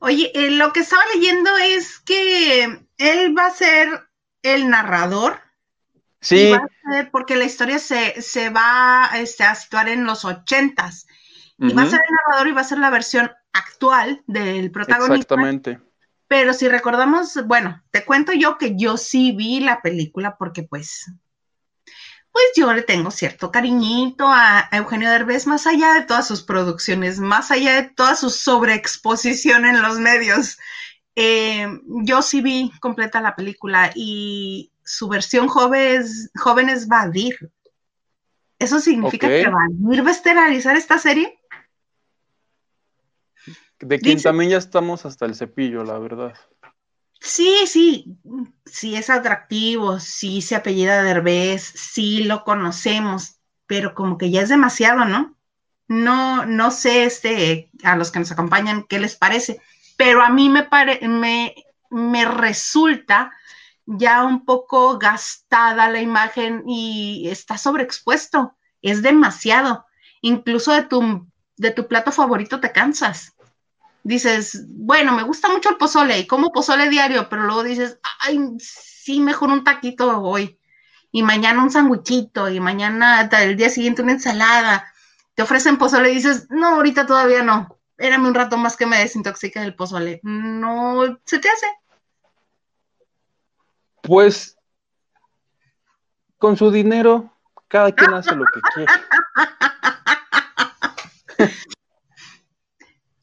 [0.00, 2.64] Oye, eh, lo que estaba leyendo es que
[2.98, 3.88] él va a ser
[4.42, 5.40] el narrador.
[6.20, 6.52] Sí.
[7.12, 11.06] porque la historia se, se va este, a situar en los ochentas.
[11.58, 15.34] Y va a ser el narrador y va a ser la versión actual del protagonista.
[15.34, 15.80] Exactamente.
[16.28, 21.10] Pero si recordamos, bueno, te cuento yo que yo sí vi la película porque pues
[22.38, 27.18] pues yo le tengo cierto cariñito a, Eugenio Derbez, más allá de todas sus producciones,
[27.18, 30.56] más allá de toda su sobreexposición en los medios.
[31.16, 31.66] Eh,
[32.04, 37.50] yo sí vi completa la película y su versión joven es, joven es Badir.
[38.60, 41.40] ¿Eso significa que Badir va a estelarizar esta serie?
[43.80, 46.34] De quien también ya estamos hasta el cepillo, la verdad.
[47.20, 48.18] Sí, sí,
[48.64, 54.48] sí es atractivo, sí se apellida Derbez, sí lo conocemos, pero como que ya es
[54.48, 55.36] demasiado, ¿no?
[55.88, 59.60] No, no sé este, a los que nos acompañan qué les parece,
[59.96, 61.54] pero a mí me, pare, me,
[61.90, 63.32] me resulta
[63.86, 69.86] ya un poco gastada la imagen y está sobreexpuesto, es demasiado.
[70.20, 71.26] Incluso de tu,
[71.56, 73.34] de tu plato favorito te cansas
[74.02, 78.40] dices, bueno, me gusta mucho el pozole y como pozole diario, pero luego dices, ay,
[78.58, 80.58] sí, mejor un taquito hoy.
[81.10, 84.92] Y mañana un sandwichito y mañana el día siguiente una ensalada.
[85.34, 87.78] Te ofrecen pozole y dices, no, ahorita todavía no.
[87.96, 90.20] Érame un rato más que me desintoxique el pozole.
[90.22, 91.66] No, ¿se te hace?
[94.02, 94.56] Pues
[96.38, 97.32] con su dinero,
[97.66, 98.92] cada quien hace lo que quiere.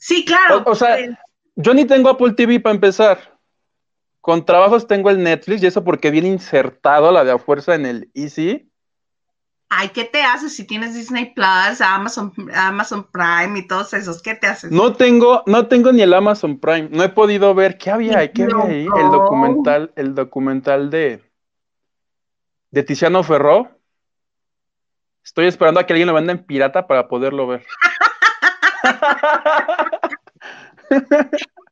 [0.06, 0.62] Sí, claro.
[0.68, 1.18] O, sea, pues.
[1.56, 3.40] yo ni tengo Apple TV para empezar.
[4.22, 7.88] Con trabajos tengo el Netflix y eso porque viene insertado la de a fuerza en
[7.88, 8.72] el Easy.
[9.68, 14.22] Ay, ¿qué te haces si tienes Disney Plus, Amazon, Amazon Prime y todos esos?
[14.22, 14.72] ¿Qué te haces?
[14.72, 16.90] No tengo, no tengo ni el Amazon Prime.
[16.92, 18.86] No he podido ver qué había qué había ahí.
[18.86, 21.24] El documental, el documental de,
[22.70, 23.72] de Tiziano Ferro.
[25.24, 27.66] Estoy esperando a que alguien lo venda en pirata para poderlo ver.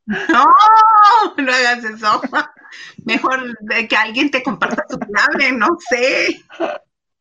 [0.05, 0.45] No,
[1.37, 2.21] no hagas eso.
[3.05, 6.43] Mejor que alguien te comparta tu clave, no sé.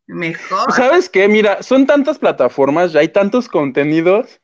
[0.07, 0.73] Mejor.
[0.73, 1.29] ¿Sabes qué?
[1.29, 4.41] Mira, son tantas plataformas, ya hay tantos contenidos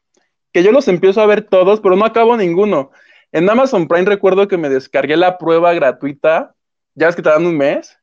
[0.53, 2.91] que yo los empiezo a ver todos, pero no acabo ninguno.
[3.33, 6.55] En Amazon Prime recuerdo que me descargué la prueba gratuita,
[6.95, 7.99] ya ves que te dan un mes,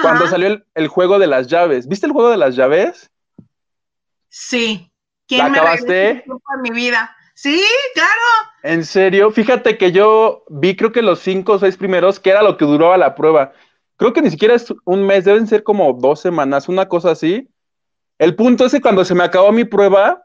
[0.00, 1.86] cuando salió el, juego de las llaves.
[1.86, 3.10] ¿Viste el juego de las llaves?
[4.30, 4.90] Sí.
[5.28, 6.24] ¿Quién ¿La acabaste?
[6.62, 7.14] mi vida.
[7.42, 7.60] Sí,
[7.92, 8.20] claro.
[8.62, 12.40] En serio, fíjate que yo vi creo que los cinco o seis primeros, que era
[12.40, 13.52] lo que duraba la prueba.
[13.96, 17.48] Creo que ni siquiera es un mes, deben ser como dos semanas, una cosa así.
[18.18, 20.24] El punto es que cuando se me acabó mi prueba,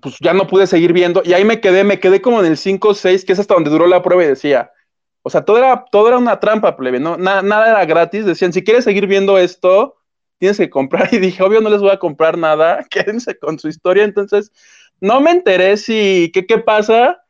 [0.00, 2.56] pues ya no pude seguir viendo y ahí me quedé, me quedé como en el
[2.56, 4.72] 5 o 6, que es hasta donde duró la prueba y decía,
[5.20, 7.18] o sea, todo era, todo era una trampa, plebe, ¿no?
[7.18, 9.98] nada era gratis, decían, si quieres seguir viendo esto,
[10.38, 13.68] tienes que comprar y dije, obvio no les voy a comprar nada, quédense con su
[13.68, 14.50] historia, entonces
[15.02, 17.24] no me enteré si, ¿qué, qué pasa?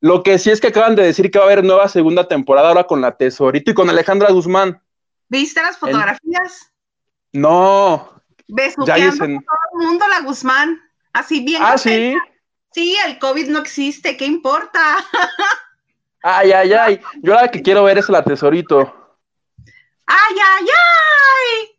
[0.00, 2.68] Lo que sí es que acaban de decir que va a haber nueva segunda temporada
[2.68, 4.82] ahora con la Tesorito y con Alejandra Guzmán.
[5.28, 6.72] ¿Viste las fotografías?
[7.32, 8.20] No.
[8.48, 8.74] ¿Ves?
[8.84, 9.38] Ya dicen...
[9.38, 10.82] todo el mundo la Guzmán.
[11.12, 11.62] Así bien.
[11.64, 12.16] Ah, sí.
[12.72, 14.96] Sí, el COVID no existe, ¿qué importa?
[16.22, 17.00] ay, ay, ay.
[17.22, 18.92] Yo la que quiero ver es la Tesorito.
[20.04, 21.78] Ay, ay, ay.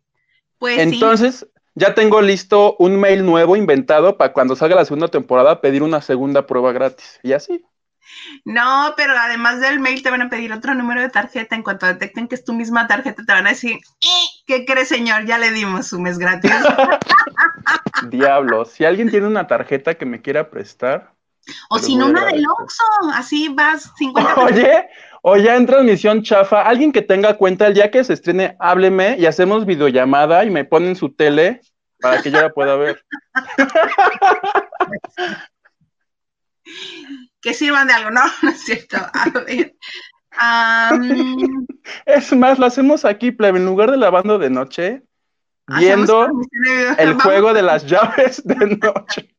[0.58, 1.46] Pues Entonces,
[1.76, 6.00] ya tengo listo un mail nuevo inventado para cuando salga la segunda temporada pedir una
[6.00, 7.20] segunda prueba gratis.
[7.22, 7.64] Y así.
[8.46, 11.54] No, pero además del mail te van a pedir otro número de tarjeta.
[11.54, 13.78] En cuanto detecten que es tu misma tarjeta, te van a decir,
[14.46, 15.26] ¿qué crees, señor?
[15.26, 16.50] Ya le dimos su mes gratis.
[18.08, 21.12] Diablo, si alguien tiene una tarjeta que me quiera prestar.
[21.68, 24.88] O si no, una del Oxxo, así vas 50 Oye,
[25.28, 29.16] o ya en transmisión chafa, alguien que tenga cuenta el día que se estrene, hábleme
[29.18, 31.62] y hacemos videollamada y me ponen su tele
[32.00, 33.04] para que yo la pueda ver.
[37.40, 38.98] que sirvan de algo, no, no es cierto.
[42.04, 45.02] Es más, lo hacemos aquí, plebe, en lugar de lavando de noche,
[45.66, 46.28] viendo
[46.98, 49.35] el juego de las llaves de noche.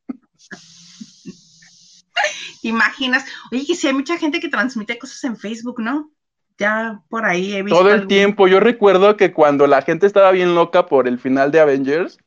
[2.62, 3.24] ¿Te imaginas?
[3.52, 6.10] Oye, que si hay mucha gente que transmite cosas en Facebook, ¿no?
[6.58, 7.78] Ya por ahí he visto.
[7.78, 8.48] Todo el tiempo.
[8.48, 12.18] Yo recuerdo que cuando la gente estaba bien loca por el final de Avengers,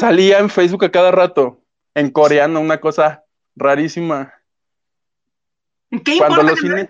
[0.00, 1.60] salía en Facebook a cada rato,
[1.94, 4.32] en coreano, una cosa rarísima.
[5.90, 6.88] ¿Qué cuando importa que cine...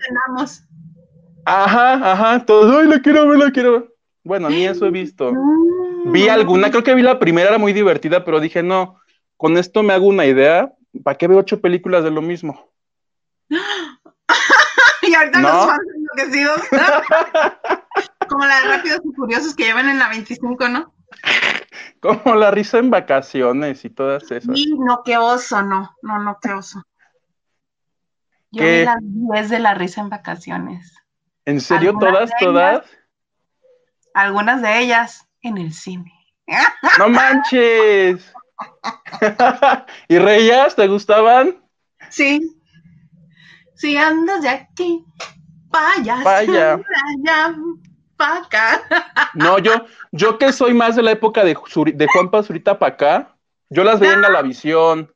[1.44, 3.94] Ajá, ajá, todos, ay, la quiero ver, la quiero ver.
[4.22, 5.32] Bueno, ni eso he visto.
[6.06, 9.00] Vi alguna, creo que vi la primera, era muy divertida, pero dije, no,
[9.36, 12.72] con esto me hago una idea, ¿para qué veo ocho películas de lo mismo?
[15.02, 16.60] y ahorita los fans enloquecidos,
[18.28, 20.94] Como la de Rápidos y Furiosos que llevan en la 25, ¿no?
[22.00, 24.56] Como la risa en vacaciones y todas esas.
[24.56, 26.82] Sí, no, qué oso, no, no, no, qué oso.
[28.50, 30.94] Yo vi las 10 de la risa en vacaciones.
[31.44, 32.86] ¿En serio todas, todas?
[34.14, 36.12] Algunas de ellas en el cine.
[36.98, 38.32] ¡No manches!
[40.08, 40.74] ¿Y reías?
[40.76, 41.62] ¿Te gustaban?
[42.10, 42.56] Sí.
[43.74, 45.04] Sí, andas de aquí.
[45.68, 46.16] Vaya.
[46.22, 46.80] Vaya.
[48.16, 48.82] para acá.
[49.34, 51.56] No, yo, yo que soy más de la época de,
[51.94, 53.36] de Juan Pazurita para acá,
[53.70, 55.12] yo las veía en la visión.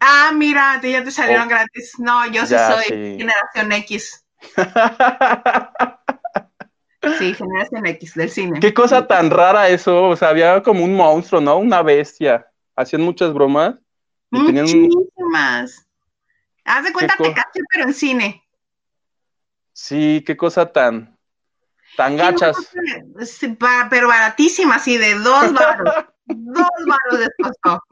[0.00, 1.50] Ah, mira, ya te salieron oh.
[1.50, 1.92] gratis.
[1.98, 2.84] No, yo sí soy
[3.18, 4.24] generación X.
[7.18, 8.60] Sí, generación X del cine.
[8.60, 10.04] Qué cosa tan rara eso.
[10.04, 11.56] O sea, había como un monstruo, ¿no?
[11.58, 12.46] Una bestia.
[12.76, 13.74] Hacían muchas bromas.
[14.30, 15.86] Muchísimas.
[16.64, 18.42] Haz de cuenta que casi, pero en cine.
[19.72, 21.18] Sí, qué cosa tan,
[21.96, 22.56] tan gachas.
[23.90, 25.94] pero baratísimas, sí, de dos baros.
[26.26, 27.82] dos baros de costo.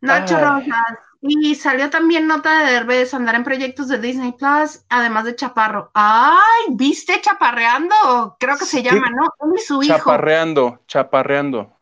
[0.00, 1.09] Nacho Rosas.
[1.22, 5.90] Y salió también nota de Derbez andar en proyectos de Disney Plus, además de Chaparro.
[5.92, 6.66] ¡Ay!
[6.70, 8.36] ¿Viste Chaparreando?
[8.38, 9.24] Creo que se llama, ¿no?
[9.46, 9.98] Él y su hijo.
[9.98, 11.78] Chaparreando, chaparreando.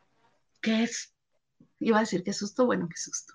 [0.60, 1.14] ¿Qué es?
[1.78, 3.34] Iba a decir qué susto, bueno, qué susto.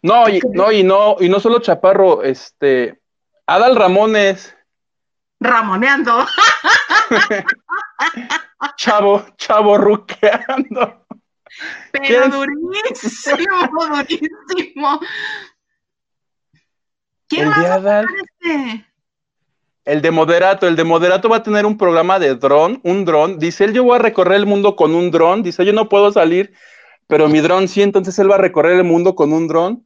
[0.00, 3.02] No, y no, y no, y no solo Chaparro, este,
[3.46, 4.56] Adal Ramones.
[5.38, 6.26] Ramoneando.
[8.76, 11.05] chavo, chavo ruqueando.
[11.92, 13.36] Pero durísimo,
[14.08, 15.00] durísimo.
[17.28, 18.86] ¿Quién el va a este?
[19.84, 23.38] El de Moderato, el de Moderato va a tener un programa de dron, un dron.
[23.38, 25.44] Dice él, yo voy a recorrer el mundo con un dron.
[25.44, 26.52] Dice, yo no puedo salir,
[27.06, 29.84] pero mi dron sí, entonces él va a recorrer el mundo con un dron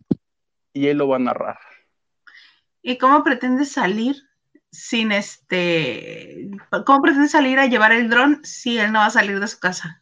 [0.72, 1.58] y él lo va a narrar.
[2.82, 4.16] ¿Y cómo pretende salir
[4.72, 6.50] sin este,
[6.86, 9.58] cómo pretende salir a llevar el dron si él no va a salir de su
[9.58, 9.99] casa?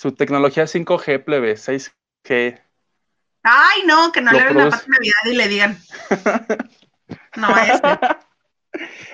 [0.00, 2.58] Su tecnología 5G, plebe, 6G.
[3.42, 5.78] Ay, no, que no le den la de Navidad y le digan.
[7.36, 7.98] no, este.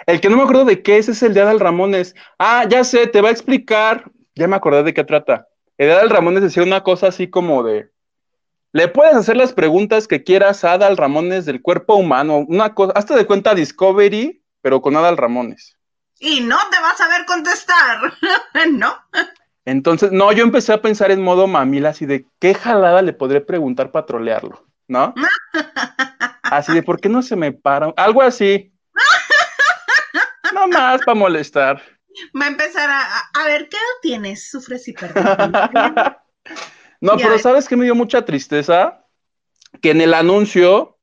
[0.06, 2.14] El que no me acuerdo de qué es es el de Adal Ramones.
[2.38, 4.12] Ah, ya sé, te va a explicar.
[4.36, 5.48] Ya me acordé de qué trata.
[5.76, 7.90] El de Adal Ramones decía una cosa así como de.
[8.70, 12.44] Le puedes hacer las preguntas que quieras a Adal Ramones del cuerpo humano.
[12.46, 15.76] Una cosa, hasta de cuenta Discovery, pero con Adal Ramones.
[16.20, 18.12] Y no te vas a ver contestar,
[18.70, 18.96] ¿no?
[19.66, 23.40] Entonces, no, yo empecé a pensar en modo mamila, así de qué jalada le podré
[23.40, 25.12] preguntar para trolearlo, ¿no?
[26.44, 28.72] Así de por qué no se me para, algo así.
[30.54, 31.82] No más para molestar.
[32.40, 33.02] Va a empezar a,
[33.34, 34.48] a ver, ¿qué edad tienes?
[34.48, 34.94] Sufres y
[37.00, 39.04] No, pero ¿sabes qué me dio mucha tristeza?
[39.82, 41.00] Que en el anuncio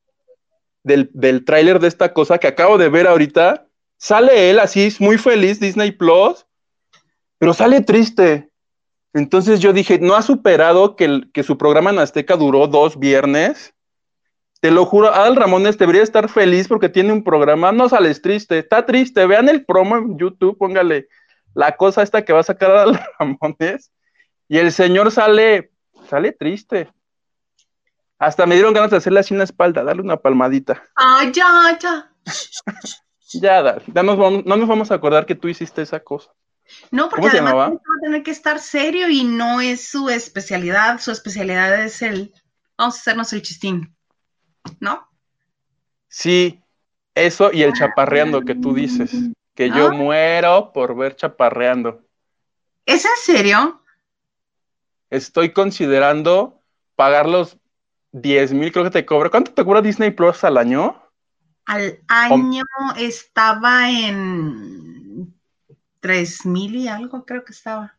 [0.83, 5.17] del, del tráiler de esta cosa que acabo de ver ahorita, sale él así, muy
[5.17, 6.45] feliz, Disney Plus,
[7.37, 8.52] pero sale triste.
[9.13, 13.73] Entonces yo dije, no ha superado que, que su programa en Azteca duró dos viernes.
[14.59, 17.71] Te lo juro, Adal Ramones debería estar feliz porque tiene un programa.
[17.71, 19.25] No sales triste, está triste.
[19.27, 21.07] Vean el promo en YouTube, póngale
[21.53, 23.91] la cosa esta que va a sacar Adal Ramones.
[24.47, 25.71] Y el señor sale,
[26.09, 26.89] sale triste.
[28.17, 30.81] Hasta me dieron ganas de hacerle así en la espalda, darle una palmadita.
[30.95, 32.11] Ay, ya, ya.
[33.33, 36.31] ya, ya nos vamos, no nos vamos a acordar que tú hiciste esa cosa.
[36.91, 40.99] No, porque además va a tener que estar serio y no es su especialidad.
[40.99, 42.33] Su especialidad es el,
[42.77, 43.95] vamos a hacernos el chistín,
[44.79, 45.07] ¿no?
[46.07, 46.61] Sí,
[47.15, 49.11] eso y el ah, chaparreando que tú dices,
[49.55, 49.91] que yo ah.
[49.93, 52.01] muero por ver chaparreando.
[52.85, 53.81] ¿Es en serio?
[55.09, 56.61] Estoy considerando
[56.95, 57.57] pagar los
[58.11, 59.29] 10 mil, creo que te cobra.
[59.29, 61.01] ¿Cuánto te cobra Disney Plus al año?
[61.65, 62.63] Al año
[62.97, 65.02] estaba en
[66.03, 67.95] tres mil y algo creo que estaba.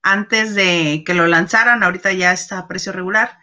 [0.00, 3.36] Antes de que lo lanzaran, ahorita ya está a precio regular.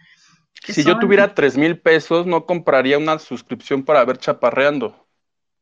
[0.54, 5.06] Si yo tuviera tres mil pesos, no compraría una suscripción para ver Chaparreando.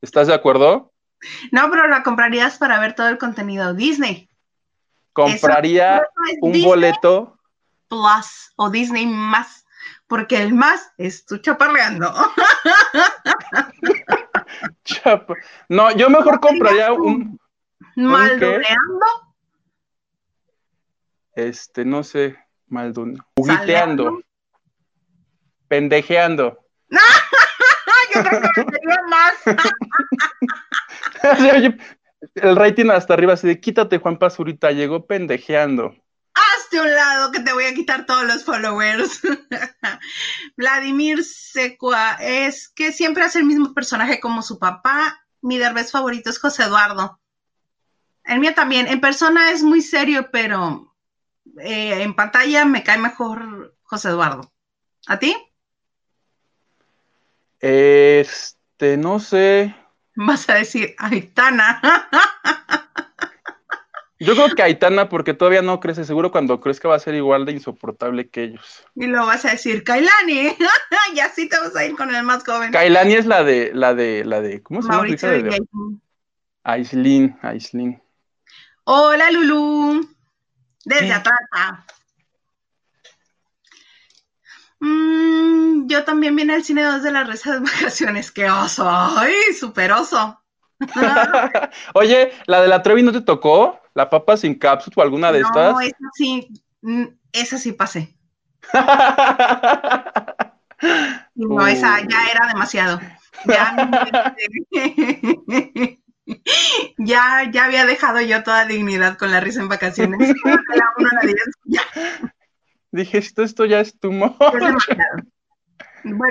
[0.01, 0.92] ¿Estás de acuerdo?
[1.51, 4.31] No, pero la comprarías para ver todo el contenido Disney.
[5.12, 6.07] Compraría
[6.40, 7.37] un boleto.
[7.88, 9.66] Plus o Disney más,
[10.07, 12.14] porque el más es tu chaparreando.
[15.68, 17.40] no, yo mejor compraría un,
[17.98, 19.06] ¿Maldoneando?
[21.34, 23.24] Este, no sé, maldoneando.
[23.37, 24.20] Juguiteando.
[25.66, 26.64] Pendejeando.
[28.14, 29.34] Yo creo que me más.
[32.34, 35.96] El rating hasta arriba, así de quítate, Juan Pazurita, llegó pendejeando.
[36.34, 39.22] Hazte un lado que te voy a quitar todos los followers.
[40.57, 45.20] Vladimir Secua, es que siempre hace el mismo personaje como su papá.
[45.42, 47.20] Mi derbez favorito es José Eduardo.
[48.29, 48.87] El mío también.
[48.87, 50.95] En persona es muy serio, pero
[51.61, 54.53] eh, en pantalla me cae mejor José Eduardo.
[55.07, 55.35] ¿A ti?
[57.59, 59.74] Este, no sé.
[60.14, 61.81] Vas a decir, Aitana.
[64.20, 67.47] Yo creo que Aitana, porque todavía no crece, seguro cuando crezca va a ser igual
[67.47, 68.85] de insoportable que ellos.
[68.97, 70.57] Y lo vas a decir, Kailani,
[71.14, 72.72] y así te vas a ir con el más joven.
[72.72, 74.99] Kailani es la de, la de, la de, ¿cómo se llama?
[74.99, 75.31] Mauricio
[76.64, 78.03] Aislin, Aislin.
[78.91, 80.09] Hola, Lulu.
[80.86, 81.39] Desde atrás.
[84.80, 88.32] Mm, yo también vine al cine 2 de las rezas de vacaciones.
[88.32, 88.89] ¡Qué oso!
[88.89, 90.43] ¡Ay, super oso!
[91.93, 93.78] Oye, ¿la de la Trevi no te tocó?
[93.93, 95.74] ¿La papa sin cápsula o alguna de estas?
[95.74, 96.49] No, esa sí,
[96.80, 98.16] mm, esa sí pasé.
[101.34, 103.01] no, esa ya era demasiado.
[103.45, 103.76] Ya,
[106.99, 110.35] ya, había dejado yo toda dignidad con la risa en vacaciones.
[112.91, 114.11] Dije, esto, esto ya es tu.
[114.11, 114.37] Bueno,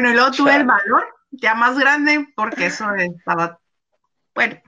[0.10, 3.60] y luego tuve el valor ya más grande porque eso estaba,
[4.34, 4.62] bueno,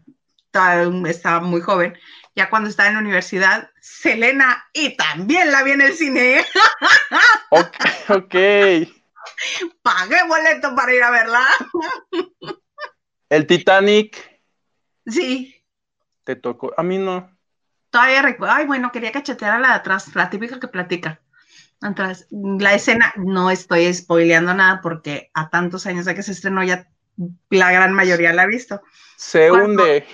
[1.07, 1.97] estaba muy joven
[2.39, 6.41] ya cuando estaba en la universidad, Selena, y también la vi en el cine.
[7.49, 7.75] ok,
[8.09, 8.35] ok.
[9.81, 11.45] Pagué boleto para ir a verla.
[13.29, 14.28] El Titanic.
[15.09, 15.55] Sí.
[16.23, 16.73] Te tocó.
[16.77, 17.29] A mí no.
[17.89, 18.53] Todavía recuerdo.
[18.55, 21.21] Ay, bueno, quería cachetear a la de atrás, la típica que platica.
[21.81, 26.63] Entonces, la escena, no estoy spoileando nada porque a tantos años de que se estrenó
[26.63, 26.87] ya
[27.49, 28.81] la gran mayoría la ha visto.
[29.15, 30.05] Se hunde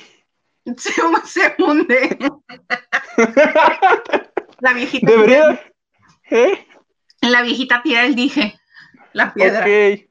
[0.77, 0.91] se,
[1.25, 2.17] se hunde.
[4.59, 5.11] la viejita.
[5.11, 5.61] ¿Debería?
[6.29, 6.67] ¿Eh?
[7.21, 8.59] La viejita tira el dije,
[9.13, 9.61] la piedra.
[9.61, 10.09] Ok.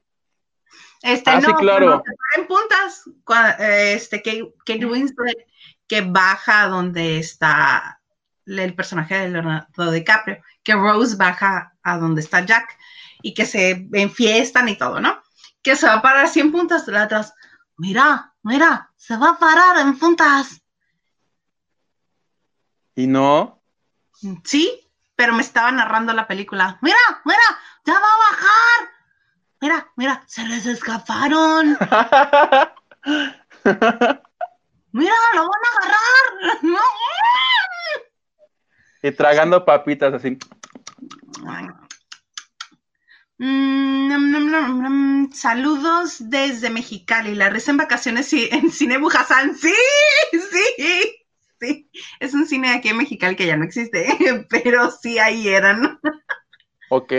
[1.05, 2.03] Este, ah, no, sí, claro.
[2.35, 3.03] en puntas,
[3.59, 5.47] este, que, que Winslet,
[5.87, 8.01] que baja donde está
[8.47, 12.75] el personaje de Leonardo DiCaprio, que Rose baja a donde está Jack
[13.21, 15.21] y que se enfiestan y todo, ¿no?
[15.61, 17.35] Que se va a parar 100 puntas de la atrás.
[17.77, 20.59] Mira, mira, se va a parar en puntas.
[22.95, 23.61] ¿Y no?
[24.43, 26.79] Sí, pero me estaba narrando la película.
[26.81, 27.43] Mira, mira,
[27.85, 28.94] ya va a bajar.
[29.61, 31.77] Mira, mira, se les escaparon.
[34.91, 36.03] mira, lo van a agarrar.
[39.01, 40.37] y tragando papitas así.
[43.37, 47.35] Mm, saludos desde Mexicali.
[47.35, 49.55] La reza en vacaciones en Cine Bujasán.
[49.55, 49.73] Sí,
[50.31, 51.15] sí,
[51.59, 51.89] sí.
[52.19, 54.07] Es un cine aquí en Mexicali que ya no existe,
[54.49, 55.99] pero sí ahí eran.
[56.89, 57.11] Ok.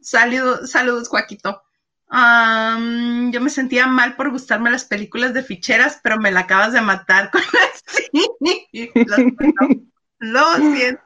[0.00, 1.62] Saludos, saludos, Joaquito.
[2.10, 6.80] yo me sentía mal por gustarme las películas de ficheras, pero me la acabas de
[6.80, 7.42] matar con
[8.72, 8.90] sí.
[10.18, 11.02] Lo siento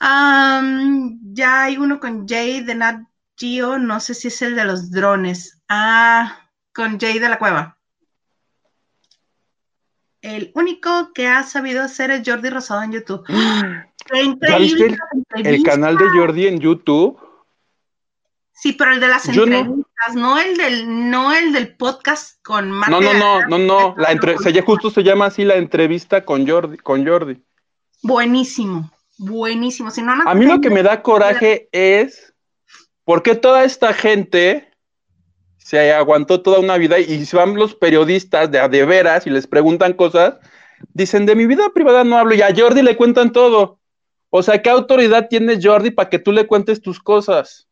[0.00, 3.02] ya hay uno con Jay de Nat
[3.36, 5.62] Geo, no sé si es el de los drones.
[5.68, 7.78] Ah, con Jay de la Cueva.
[10.22, 13.24] El único que ha sabido hacer es Jordi Rosado en YouTube.
[14.48, 14.96] ¿Ya viste
[15.34, 17.18] el, canal de Jordi en YouTube?
[18.52, 20.38] Sí, pero el de las entrevistas, no.
[20.38, 22.90] el del, no el del podcast con Marta.
[22.90, 23.94] No, no, no, no, no.
[23.96, 27.42] La entre, se, justo se llama así la entrevista con Jordi, con Jordi.
[28.02, 28.90] Buenísimo
[29.20, 29.90] buenísimo.
[29.90, 32.34] Si no, a mí lo que me da coraje es
[33.04, 34.69] por qué toda esta gente
[35.70, 39.30] se aguantó toda una vida y se van los periodistas de a de veras y
[39.30, 40.34] les preguntan cosas,
[40.94, 43.78] dicen de mi vida privada no hablo y a Jordi le cuentan todo.
[44.30, 47.68] O sea, ¿qué autoridad tienes Jordi para que tú le cuentes tus cosas?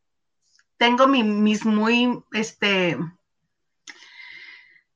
[0.77, 2.97] Tengo mis muy, este,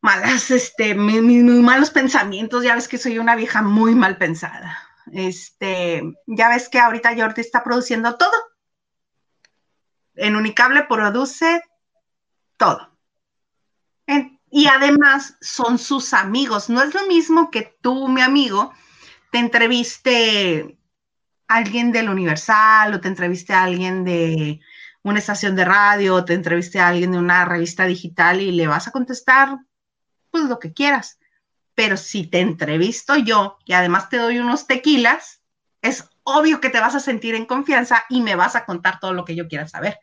[0.01, 2.63] malas, este, mis, muy malos pensamientos.
[2.63, 4.79] Ya ves que soy una vieja muy mal pensada.
[5.13, 8.31] Este, ya ves que ahorita Jordi está produciendo todo.
[10.15, 11.65] En Unicable produce
[12.57, 12.91] todo.
[14.51, 16.69] Y además son sus amigos.
[16.69, 18.73] No es lo mismo que tú, mi amigo,
[19.31, 20.79] te entreviste
[21.49, 24.61] a alguien del Universal o te entreviste a alguien de
[25.03, 28.67] una estación de radio o te entreviste a alguien de una revista digital y le
[28.67, 29.59] vas a contestar
[30.31, 31.19] pues lo que quieras
[31.75, 35.41] pero si te entrevisto yo y además te doy unos tequilas,
[35.81, 39.13] es obvio que te vas a sentir en confianza y me vas a contar todo
[39.13, 39.99] lo que yo quiera saber.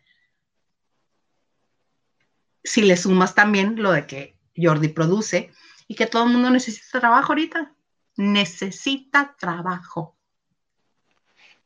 [2.64, 5.52] Si le sumas también lo de que Jordi produce
[5.88, 7.74] y que todo el mundo necesita trabajo ahorita,
[8.16, 10.16] necesita trabajo.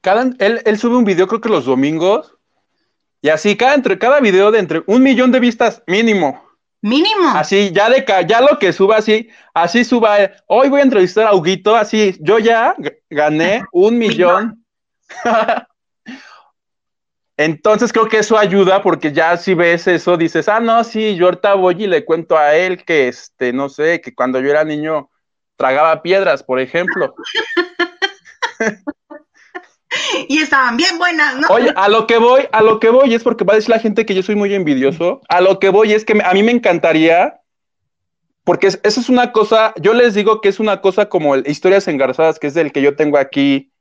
[0.02, 2.36] Cada, él, sube un video creo que los domingos
[3.22, 6.44] y así cada, entre, cada video de entre un millón de vistas mínimo.
[6.82, 7.30] Mínimo.
[7.30, 10.18] Así, ya de ya lo que suba así, así suba.
[10.48, 12.76] Hoy voy a entrevistar a Huguito, así, yo ya
[13.10, 14.66] gané un millón.
[17.38, 21.26] Entonces creo que eso ayuda porque ya si ves eso dices, ah, no, sí, yo
[21.26, 24.64] ahorita voy y le cuento a él que, este, no sé, que cuando yo era
[24.64, 25.10] niño
[25.56, 27.16] tragaba piedras, por ejemplo.
[30.28, 31.48] y estaban bien buenas, ¿no?
[31.50, 33.80] Oye, a lo que voy, a lo que voy es porque va a decir la
[33.80, 35.22] gente que yo soy muy envidioso.
[35.28, 37.42] A lo que voy es que a mí me encantaría,
[38.44, 41.88] porque eso es una cosa, yo les digo que es una cosa como el, historias
[41.88, 43.72] engarzadas, que es el que yo tengo aquí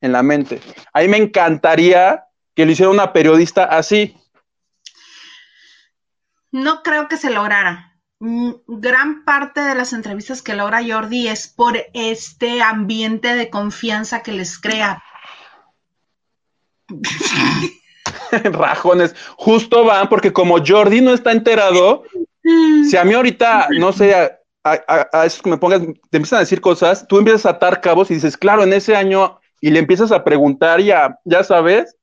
[0.00, 0.60] en la mente.
[0.94, 4.16] A mí me encantaría que lo hiciera una periodista así.
[6.50, 7.92] No creo que se lograra.
[8.20, 14.22] Mm, gran parte de las entrevistas que logra Jordi es por este ambiente de confianza
[14.22, 15.02] que les crea.
[18.44, 22.04] Rajones, justo van porque como Jordi no está enterado,
[22.44, 22.84] mm.
[22.84, 25.80] si a mí ahorita, no sé, a, a, que me pongas,
[26.10, 28.94] te empiezan a decir cosas, tú empiezas a atar cabos y dices, claro, en ese
[28.94, 31.96] año, y le empiezas a preguntar, ya, ya sabes,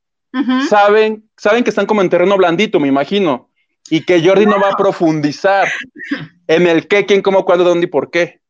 [0.69, 3.49] saben, saben que están como en terreno blandito, me imagino
[3.89, 4.59] y que Jordi no.
[4.59, 5.67] va a profundizar
[6.47, 8.41] en el qué, quién, cómo, cuándo, dónde y por qué.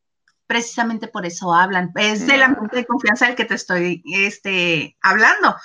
[0.46, 1.92] Precisamente por eso hablan.
[1.94, 5.56] Es de la ambiente de confianza del que te estoy este, hablando.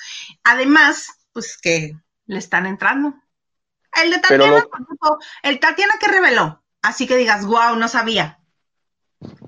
[0.44, 1.94] Además, pues que
[2.28, 3.16] le están entrando.
[4.02, 4.64] El de Tatiana,
[5.44, 6.64] el Tatiana que reveló.
[6.82, 8.40] Así que digas, wow, no sabía.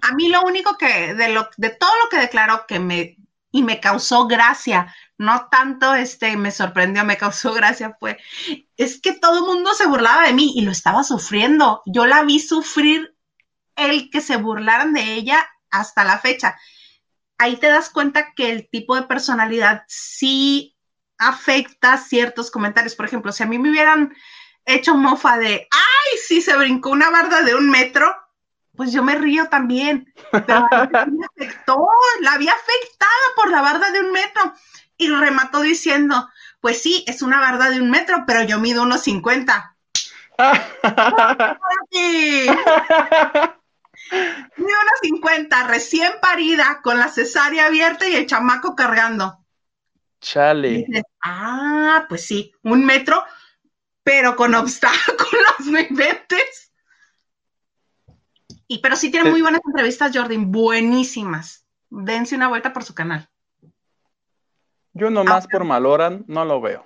[0.01, 3.16] A mí lo único que, de, lo, de todo lo que declaró que me,
[3.51, 8.19] y me causó gracia, no tanto este, me sorprendió, me causó gracia, fue,
[8.75, 11.81] es que todo el mundo se burlaba de mí y lo estaba sufriendo.
[11.85, 13.15] Yo la vi sufrir
[13.75, 16.57] el que se burlaran de ella hasta la fecha.
[17.37, 20.75] Ahí te das cuenta que el tipo de personalidad sí
[21.17, 22.95] afecta ciertos comentarios.
[22.95, 24.13] Por ejemplo, si a mí me hubieran
[24.65, 28.13] hecho mofa de, ay, sí, se brincó una barda de un metro,
[28.77, 30.13] pues yo me río también.
[30.31, 31.89] Pero me afectó,
[32.21, 34.53] la había afectada por la barda de un metro
[34.97, 36.29] y remató diciendo,
[36.61, 39.75] pues sí, es una barda de un metro, pero yo mido unos 50.
[44.09, 49.43] Mido unos 50, recién parida, con la cesárea abierta y el chamaco cargando.
[50.21, 50.85] Chale.
[51.23, 53.23] ah, pues sí, un metro,
[54.03, 56.66] pero con obstáculos, ¿me inventes?
[58.67, 61.65] Y pero sí tiene muy buenas entrevistas, Jordan, buenísimas.
[61.89, 63.29] Dense una vuelta por su canal.
[64.93, 66.85] Yo nomás por Maloran no lo veo.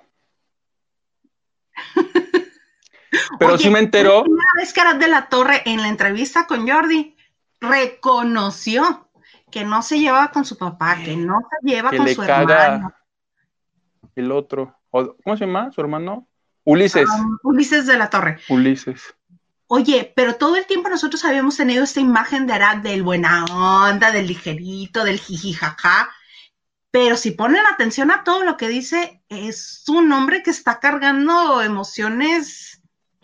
[3.38, 4.22] Pero sí me enteró.
[4.22, 7.16] Una vez que de la Torre en la entrevista con Jordi
[7.60, 9.08] reconoció
[9.50, 12.92] que no se lleva con su papá, que no se lleva con su hermano.
[14.14, 16.28] El otro, ¿cómo se llama su hermano?
[16.64, 17.08] Ulises.
[17.10, 18.38] Ah, Ulises de la Torre.
[18.48, 19.14] Ulises.
[19.74, 24.12] Oye, pero todo el tiempo nosotros habíamos tenido esta imagen de Arad del buena onda,
[24.12, 26.10] del ligerito, del jijijaja,
[26.90, 31.62] pero si ponen atención a todo lo que dice, es un hombre que está cargando
[31.62, 32.82] emociones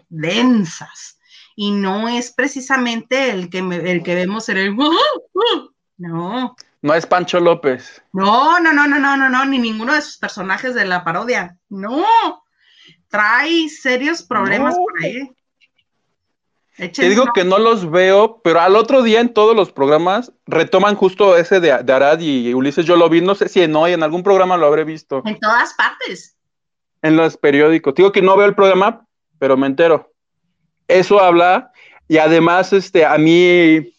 [0.08, 1.20] densas
[1.54, 4.74] y no es precisamente el que, el que vemos en el...
[5.98, 6.56] No.
[6.80, 8.02] No es Pancho López.
[8.14, 11.58] No, no, no, no, no, no, no, ni ninguno de sus personajes de la parodia.
[11.68, 12.06] No.
[13.08, 15.30] Trae serios problemas por ahí.
[16.78, 20.94] Te digo que no los veo, pero al otro día en todos los programas retoman
[20.94, 22.86] justo ese de, Arad y Ulises.
[22.86, 25.22] Yo lo vi, no sé si en hoy, en algún programa lo habré visto.
[25.24, 26.36] En todas partes.
[27.02, 27.94] En los periódicos.
[27.96, 29.04] Digo que no veo el programa,
[29.40, 30.12] pero me entero.
[30.86, 31.72] Eso habla,
[32.06, 33.92] y además, este, a mí,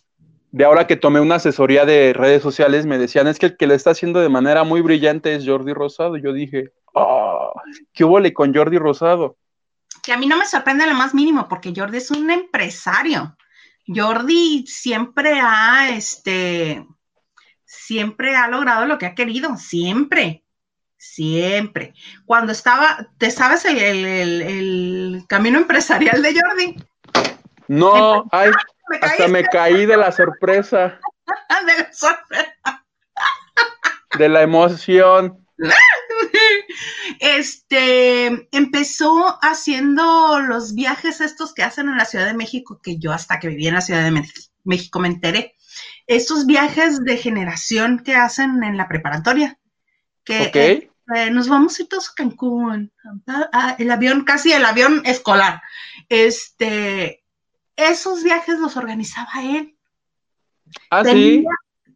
[0.51, 3.67] de ahora que tomé una asesoría de redes sociales, me decían, es que el que
[3.67, 6.17] lo está haciendo de manera muy brillante es Jordi Rosado.
[6.17, 7.53] Yo dije, oh,
[7.93, 9.37] ¿qué hubo con Jordi Rosado?
[10.01, 13.35] Que a mí no me sorprende lo más mínimo, porque Jordi es un empresario.
[13.87, 16.85] Jordi siempre ha, este,
[17.65, 20.43] siempre ha logrado lo que ha querido, siempre,
[20.97, 21.93] siempre.
[22.25, 26.75] Cuando estaba, ¿te sabes el, camino empresarial de Jordi?
[27.67, 28.51] No, ay,
[29.01, 30.99] hasta me caí de la sorpresa.
[31.65, 32.85] de la sorpresa.
[34.17, 35.45] de la emoción.
[37.19, 43.11] Este empezó haciendo los viajes estos que hacen en la Ciudad de México, que yo
[43.11, 44.23] hasta que viví en la Ciudad de
[44.63, 45.55] México me enteré.
[46.07, 49.59] Estos viajes de generación que hacen en la preparatoria.
[50.23, 52.91] Que eh, nos vamos a ir todos a Cancún.
[53.77, 55.61] el avión, casi el avión escolar.
[56.07, 57.23] Este,
[57.75, 59.75] esos viajes los organizaba él.
[60.91, 61.45] Ah, sí.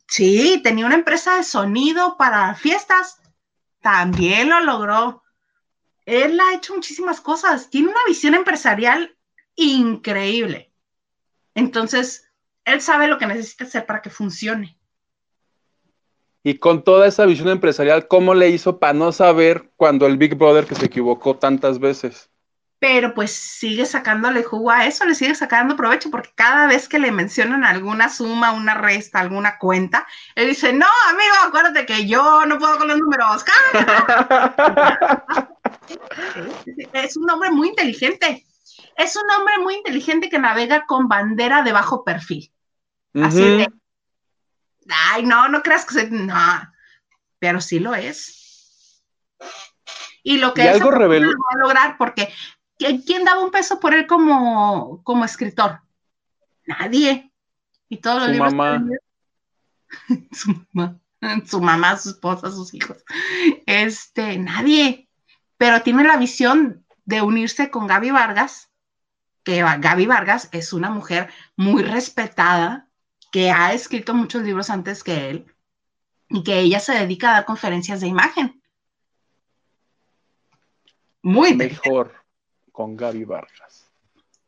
[0.07, 3.17] Sí, tenía una empresa de sonido para fiestas
[3.84, 5.23] también lo logró.
[6.05, 9.15] Él ha hecho muchísimas cosas, tiene una visión empresarial
[9.55, 10.71] increíble.
[11.53, 12.31] Entonces,
[12.65, 14.79] él sabe lo que necesita hacer para que funcione.
[16.43, 20.36] Y con toda esa visión empresarial, ¿cómo le hizo para no saber cuando el Big
[20.36, 22.29] Brother que se equivocó tantas veces?
[22.84, 26.99] Pero pues sigue sacándole jugo a eso, le sigue sacando provecho, porque cada vez que
[26.99, 30.05] le mencionan alguna suma, una resta, alguna cuenta,
[30.36, 33.45] él dice, no, amigo, acuérdate que yo no puedo con los números.
[36.91, 38.45] es un hombre muy inteligente.
[38.97, 42.51] Es un hombre muy inteligente que navega con bandera de bajo perfil.
[43.13, 43.71] Así de,
[44.89, 46.69] ay, no, no creas que se, no,
[47.39, 48.43] pero sí lo es.
[50.23, 51.29] Y lo que es algo reveló.
[51.29, 52.34] a lograr, porque
[52.78, 55.82] ¿quién daba un peso por él como, como escritor?
[56.65, 57.32] Nadie.
[57.89, 58.53] Y todos los su libros.
[58.53, 58.88] Mamá.
[60.32, 60.99] su mamá.
[61.45, 62.97] Su mamá, su esposa, sus hijos.
[63.65, 65.07] Este, nadie.
[65.55, 68.69] Pero tiene la visión de unirse con Gaby Vargas,
[69.43, 72.89] que Gaby Vargas es una mujer muy respetada,
[73.32, 75.45] que ha escrito muchos libros antes que él
[76.28, 78.61] y que ella se dedica a dar conferencias de imagen.
[81.21, 82.22] Muy mejor
[82.74, 83.88] con Gaby Vargas.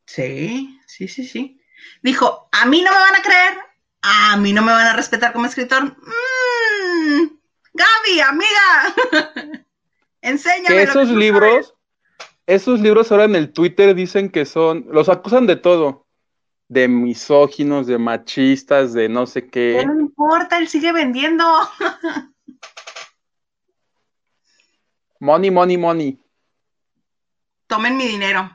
[0.06, 1.62] Sí, sí, sí, sí.
[2.02, 3.58] Dijo, a mí no me van a creer,
[4.02, 5.84] a mí no me van a respetar como escritor.
[5.84, 7.28] Mm,
[7.74, 9.64] Gaby, amiga,
[10.22, 10.84] enséñame.
[10.84, 11.76] esos libros,
[12.48, 16.08] esos libros ahora en el Twitter dicen que son, los acusan de todo,
[16.68, 19.84] de misóginos, de machistas, de no sé qué.
[19.86, 21.46] No importa, él sigue vendiendo.
[25.20, 26.25] money, money, money
[27.68, 28.50] tomen mi dinero.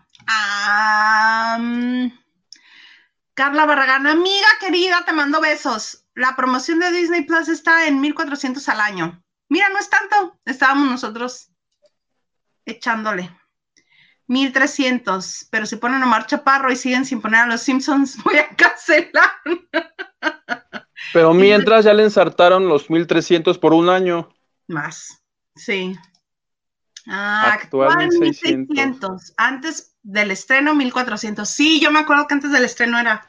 [3.34, 6.04] Carla Barragán, amiga querida, te mando besos.
[6.14, 9.22] La promoción de Disney Plus está en 1400 al año.
[9.48, 10.38] Mira, no es tanto.
[10.44, 11.50] Estábamos nosotros
[12.64, 13.30] echándole.
[14.26, 18.38] 1300, pero si ponen a Omar Chaparro y siguen sin poner a los Simpsons, voy
[18.38, 19.30] a cancelar.
[21.12, 24.32] Pero mientras ya le ensartaron los 1300 por un año.
[24.68, 25.20] Más,
[25.56, 25.98] sí.
[27.06, 29.34] Ah, actual, 1600.
[29.36, 31.48] Antes del estreno, 1400.
[31.48, 33.26] Sí, yo me acuerdo que antes del estreno era.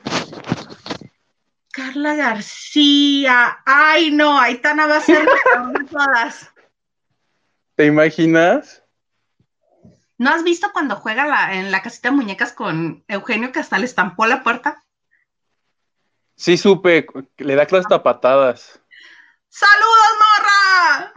[1.71, 3.59] Carla García.
[3.65, 5.27] Ay, no, Aitana va a ser
[5.89, 6.51] todas.
[7.75, 8.83] ¿Te imaginas?
[10.17, 13.85] ¿No has visto cuando juega en la casita de muñecas con Eugenio que hasta le
[13.85, 14.83] estampó la puerta?
[16.35, 17.07] Sí, supe,
[17.37, 18.79] le da clases a patadas.
[19.49, 21.13] ¡Saludos, morra!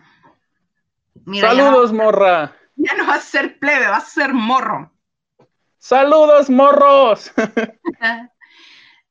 [1.40, 2.56] Saludos, morra.
[2.76, 4.92] Ya no vas a ser plebe, vas a ser morro.
[5.78, 7.32] Saludos, morros.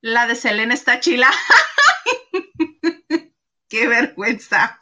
[0.01, 1.29] La de Selena está chila.
[3.69, 4.79] qué vergüenza.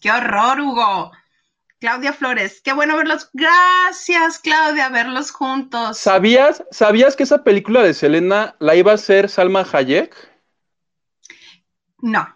[0.00, 1.12] Qué horror, Hugo.
[1.84, 3.28] Claudia Flores, qué bueno verlos.
[3.34, 5.98] Gracias, Claudia, verlos juntos.
[5.98, 10.16] ¿Sabías, ¿Sabías que esa película de Selena la iba a hacer Salma Hayek?
[11.98, 12.26] No.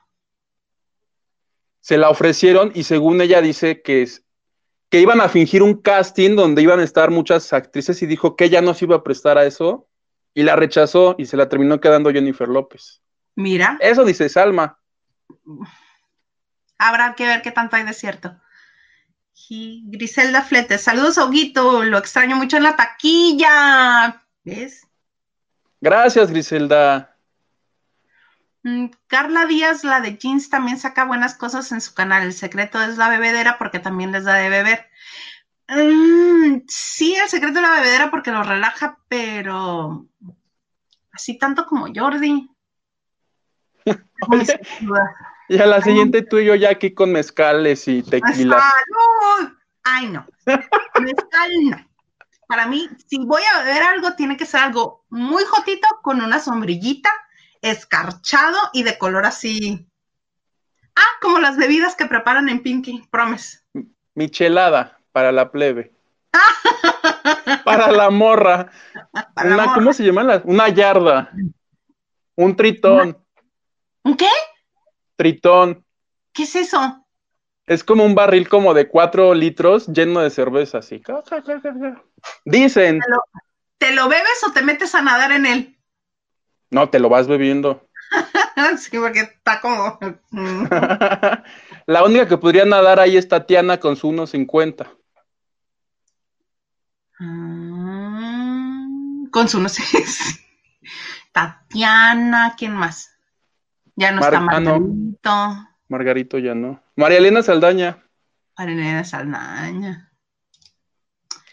[1.80, 4.22] Se la ofrecieron y según ella dice que es,
[4.90, 8.44] que iban a fingir un casting donde iban a estar muchas actrices y dijo que
[8.44, 9.86] ella no se iba a prestar a eso
[10.34, 13.02] y la rechazó y se la terminó quedando Jennifer López.
[13.34, 13.76] Mira.
[13.80, 14.78] Eso dice Salma.
[16.78, 18.36] Habrá que ver qué tanto hay de cierto.
[19.50, 24.22] Griselda Fletes, saludos a lo extraño mucho en la taquilla.
[24.44, 24.86] ¿Ves?
[25.80, 27.16] Gracias, Griselda.
[28.68, 32.24] Mm, Carla Díaz, la de jeans, también saca buenas cosas en su canal.
[32.24, 34.90] El secreto es la bebedera porque también les da de beber.
[35.68, 40.06] Mm, sí, el secreto de la bebedera porque lo relaja, pero
[41.12, 42.50] así tanto como Jordi.
[45.48, 48.62] y a la siguiente tú y yo ya aquí con mezcales y tequila.
[49.84, 50.26] Ay, no.
[51.00, 51.88] Mezcal no.
[52.46, 56.38] Para mí, si voy a beber algo, tiene que ser algo muy jotito con una
[56.38, 57.10] sombrillita
[57.62, 59.88] escarchado y de color así.
[60.96, 63.60] Ah, como las bebidas que preparan en Pinky Promise.
[64.14, 65.92] Michelada para la plebe.
[67.64, 68.70] para la morra.
[69.74, 70.42] ¿Cómo se llama?
[70.44, 71.30] Una yarda.
[72.34, 73.16] Un tritón.
[74.02, 74.28] ¿Un qué?
[75.16, 75.84] Tritón.
[76.32, 77.04] ¿Qué es eso?
[77.66, 81.02] Es como un barril como de cuatro litros lleno de cerveza, así.
[82.44, 83.00] Dicen.
[83.76, 85.77] ¿Te lo bebes o te metes a nadar en él?
[86.70, 87.88] No, te lo vas bebiendo.
[88.78, 89.98] sí, porque está como.
[91.86, 94.88] la única que podría nadar ahí es Tatiana con su 1.50.
[97.20, 100.40] Mm, con su 1.50.
[101.32, 103.16] Tatiana, ¿quién más?
[103.96, 105.68] Ya no está Margarito.
[105.88, 106.82] Margarito ya no.
[106.96, 108.04] María Elena Saldaña.
[108.56, 110.12] María Elena Saldaña.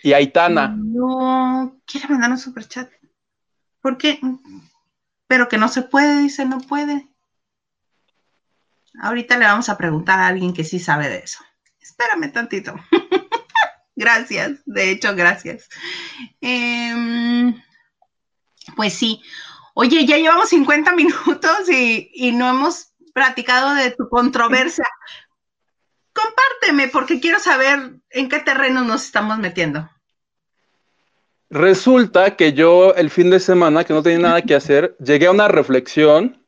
[0.03, 0.75] Y Aitana.
[0.77, 2.91] No, quiere mandar un superchat.
[3.81, 4.19] ¿Por qué?
[5.27, 7.09] Pero que no se puede, dice, no puede.
[9.01, 11.39] Ahorita le vamos a preguntar a alguien que sí sabe de eso.
[11.79, 12.75] Espérame tantito.
[13.95, 15.69] Gracias, de hecho, gracias.
[16.41, 17.55] Em,
[18.75, 19.21] pues sí.
[19.73, 24.85] Oye, ya llevamos 50 minutos y, y no hemos platicado de tu controversia.
[26.13, 29.89] Compárteme, porque quiero saber en qué terreno nos estamos metiendo.
[31.55, 35.31] Resulta que yo el fin de semana, que no tenía nada que hacer, llegué a
[35.31, 36.45] una reflexión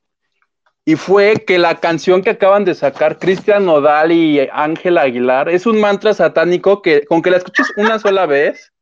[0.84, 5.66] y fue que la canción que acaban de sacar Cristian Nodal y Ángel Aguilar es
[5.66, 8.74] un mantra satánico que con que la escuches una sola vez,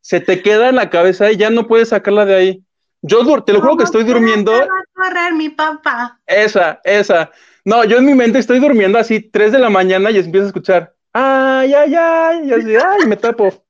[0.00, 2.64] se te queda en la cabeza y ya no puedes sacarla de ahí.
[3.00, 4.50] Yo te lo juro que estoy durmiendo.
[4.50, 6.18] Va a correr mi papá.
[6.26, 7.30] Esa, esa.
[7.64, 10.48] No, yo en mi mente estoy durmiendo así 3 de la mañana y empiezo a
[10.48, 10.94] escuchar.
[11.12, 13.67] Ay, ay, ay, y así, ay, me tapo.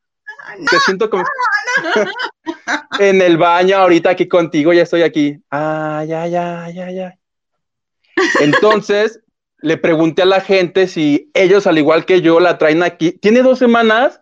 [0.71, 1.25] Te siento como
[2.99, 5.37] en el baño ahorita aquí contigo, ya estoy aquí.
[5.51, 7.13] Ay, ay, ay, ay, ay.
[8.41, 9.21] Entonces,
[9.61, 13.13] le pregunté a la gente si ellos, al igual que yo, la traen aquí.
[13.13, 14.21] Tiene dos semanas,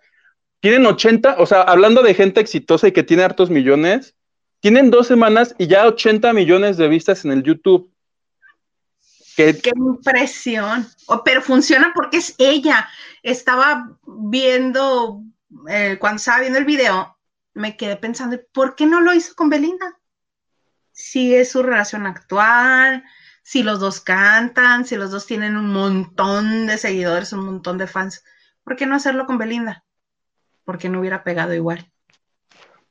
[0.61, 4.15] tienen 80, o sea, hablando de gente exitosa y que tiene hartos millones,
[4.61, 7.91] tienen dos semanas y ya 80 millones de vistas en el YouTube.
[9.37, 10.87] Qué, impresión.
[11.25, 12.89] pero funciona porque es ella.
[13.23, 15.21] Estaba viendo,
[15.69, 17.17] eh, cuando estaba viendo el video,
[17.55, 19.99] me quedé pensando, ¿por qué no lo hizo con Belinda?
[20.93, 23.05] Si es su relación actual,
[23.43, 27.87] si los dos cantan, si los dos tienen un montón de seguidores, un montón de
[27.87, 28.25] fans,
[28.65, 29.85] ¿por qué no hacerlo con Belinda?
[30.65, 31.91] Porque no hubiera pegado igual.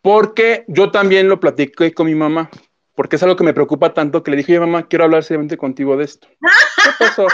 [0.01, 2.49] Porque yo también lo platiqué con mi mamá
[2.95, 5.97] porque es algo que me preocupa tanto que le dije, mamá, quiero hablar seriamente contigo
[5.97, 6.27] de esto.
[6.29, 7.27] ¿Qué pasó?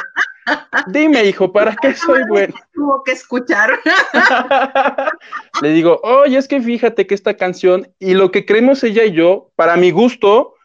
[0.88, 2.54] Dime, hijo, ¿para qué soy bueno?
[2.74, 3.80] Tuvo que escuchar.
[5.62, 9.12] le digo, oye, es que fíjate que esta canción y lo que creemos ella y
[9.12, 10.56] yo, para mi gusto,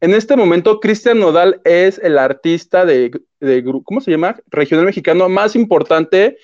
[0.00, 3.10] en este momento Cristian Nodal es el artista de,
[3.40, 4.36] de, ¿cómo se llama?
[4.50, 6.38] Regional mexicano más importante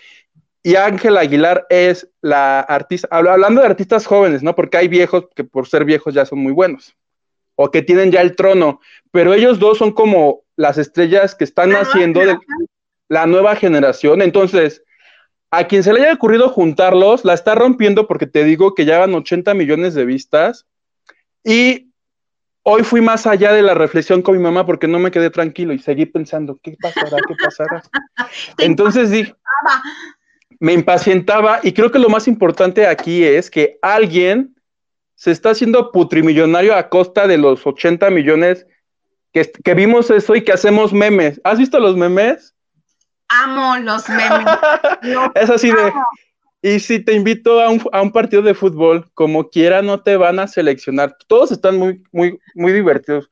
[0.63, 4.55] y Ángel Aguilar es la artista, hablando de artistas jóvenes, ¿no?
[4.55, 6.97] Porque hay viejos que por ser viejos ya son muy buenos
[7.55, 8.81] o que tienen ya el trono,
[9.11, 12.39] pero ellos dos son como las estrellas que están naciendo de
[13.11, 14.23] la nueva generación.
[14.23, 14.83] Entonces,
[15.51, 19.01] a quien se le haya ocurrido juntarlos, la está rompiendo porque te digo que ya
[19.01, 20.67] van 80 millones de vistas.
[21.45, 21.91] Y
[22.63, 25.73] hoy fui más allá de la reflexión con mi mamá porque no me quedé tranquilo
[25.73, 27.17] y seguí pensando, ¿qué pasará?
[27.27, 27.83] ¿Qué pasará?
[28.59, 29.35] Entonces dije,
[30.61, 34.55] me impacientaba y creo que lo más importante aquí es que alguien
[35.17, 38.67] se está haciendo putrimillonario a costa de los 80 millones
[39.33, 41.41] que, vimos eso y que hacemos memes.
[41.45, 42.55] ¿Has visto los memes?
[43.31, 44.47] Amo los memes.
[45.35, 45.93] es así de...
[46.63, 50.47] Y si te invito a un, partido de fútbol, como quiera, no te van a
[50.47, 51.17] seleccionar.
[51.27, 53.31] Todos están muy, muy, muy divertidos.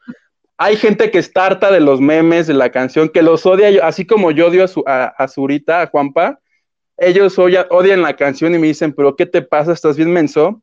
[0.56, 4.06] Hay gente que está harta de los memes, de la canción, que los odia, así
[4.06, 6.40] como yo odio a, su, a, Zurita, a Juanpa.
[6.96, 9.72] Ellos odian la canción y me dicen, pero ¿qué te pasa?
[9.72, 10.62] ¿Estás bien menso?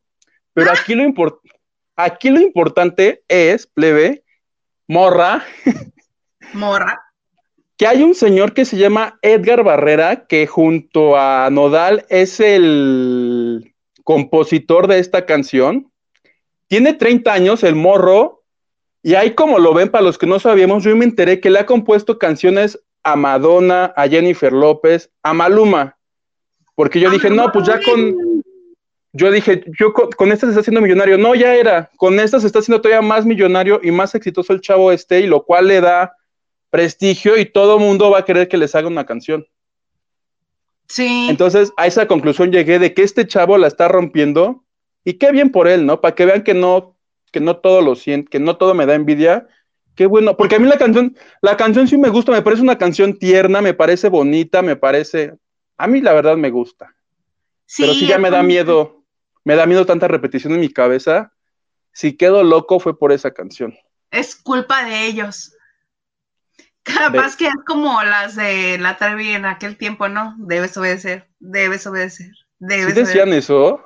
[0.52, 1.04] Pero aquí lo,
[1.94, 4.24] aquí lo importante es, plebe,
[4.88, 5.44] morra.
[6.52, 7.05] Morra.
[7.76, 13.74] Que hay un señor que se llama Edgar Barrera, que junto a Nodal es el
[14.02, 15.90] compositor de esta canción.
[16.68, 18.44] Tiene 30 años, el morro,
[19.02, 21.60] y ahí como lo ven, para los que no sabíamos, yo me enteré que le
[21.60, 25.96] ha compuesto canciones a Madonna, a Jennifer López, a Maluma.
[26.74, 28.42] Porque yo dije, no, pues ya con,
[29.12, 31.16] yo dije, yo con, esta se está haciendo millonario.
[31.18, 31.88] No, ya era.
[31.96, 35.26] Con esta se está haciendo todavía más millonario y más exitoso el chavo este, y
[35.26, 36.12] lo cual le da
[36.76, 39.46] prestigio y todo el mundo va a querer que les haga una canción.
[40.88, 41.26] Sí.
[41.28, 44.64] Entonces, a esa conclusión llegué de que este chavo la está rompiendo
[45.04, 46.00] y qué bien por él, ¿no?
[46.00, 46.96] Para que vean que no,
[47.32, 49.48] que no todo lo siento, que no todo me da envidia.
[49.94, 52.78] Qué bueno, porque a mí la canción, la canción sí me gusta, me parece una
[52.78, 55.34] canción tierna, me parece bonita, me parece,
[55.78, 56.94] a mí la verdad me gusta.
[57.64, 58.96] Sí, pero sí ya me da miedo
[59.46, 61.32] me da miedo tanta repetición en mi cabeza.
[61.92, 63.78] Si quedo loco fue por esa canción.
[64.10, 65.55] Es culpa de ellos.
[66.86, 70.36] Capaz que es como las de la Trevi en aquel tiempo, ¿no?
[70.38, 72.30] Debes obedecer, debes obedecer,
[72.60, 73.84] debes ¿Sí decían eso?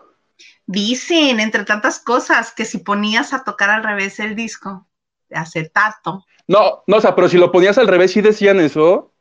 [0.66, 4.86] Dicen, entre tantas cosas, que si ponías a tocar al revés el disco
[5.30, 6.26] de acetato.
[6.46, 9.14] No, no, o sea, pero si lo ponías al revés, ¿sí decían eso?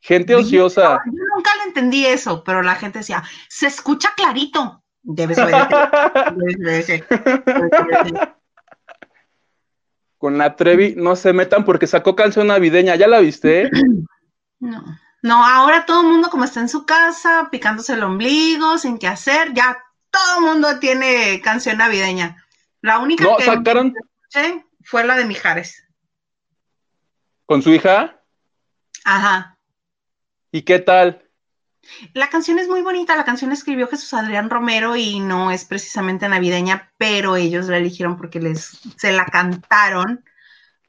[0.00, 1.02] Gente ociosa.
[1.04, 4.82] yo nunca le entendí eso, pero la gente decía, se escucha clarito.
[5.02, 5.38] Debes
[10.20, 12.94] Con la Trevi no se metan porque sacó canción navideña.
[12.94, 13.70] ¿Ya la viste?
[14.58, 14.84] No.
[15.22, 19.06] No, ahora todo el mundo como está en su casa, picándose el ombligo, sin qué
[19.06, 22.44] hacer, ya todo el mundo tiene canción navideña.
[22.82, 23.94] La única que sacaron...
[24.82, 25.86] fue la de Mijares.
[27.46, 28.22] ¿Con su hija?
[29.04, 29.56] Ajá.
[30.52, 31.29] ¿Y qué tal?
[32.12, 36.28] La canción es muy bonita, la canción escribió Jesús Adrián Romero y no es precisamente
[36.28, 40.24] navideña, pero ellos la eligieron porque les se la cantaron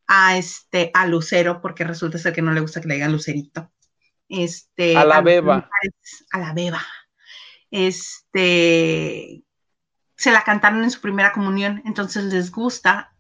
[0.08, 3.72] a este a Lucero porque resulta ser que no le gusta que le digan Lucerito.
[4.28, 5.70] Este a la beba.
[6.32, 6.82] A la beba.
[7.70, 9.44] Este
[10.18, 13.16] se la cantaron en su primera comunión, entonces les gusta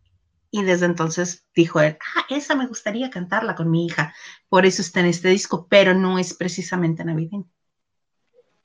[0.51, 4.13] y desde entonces dijo él, ah, esa me gustaría cantarla con mi hija,
[4.49, 7.49] por eso está en este disco, pero no es precisamente navideño.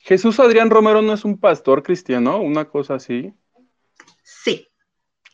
[0.06, 3.34] Jesús Adrián Romero no es un pastor cristiano, una cosa así.
[4.22, 4.68] Sí.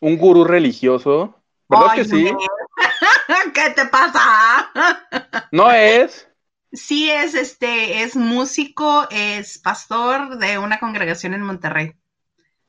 [0.01, 1.35] Un gurú religioso,
[1.69, 2.31] ¿verdad que sí?
[3.53, 4.71] ¿Qué te pasa?
[5.51, 6.27] No es.
[6.71, 11.93] Sí es, este, es músico, es pastor de una congregación en Monterrey.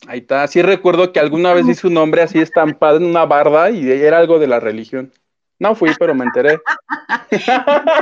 [0.07, 0.47] Ahí está.
[0.47, 4.19] Sí recuerdo que alguna vez hice un nombre así estampado en una barda y era
[4.19, 5.11] algo de la religión.
[5.59, 6.59] No fui, pero me enteré.
[7.31, 7.41] en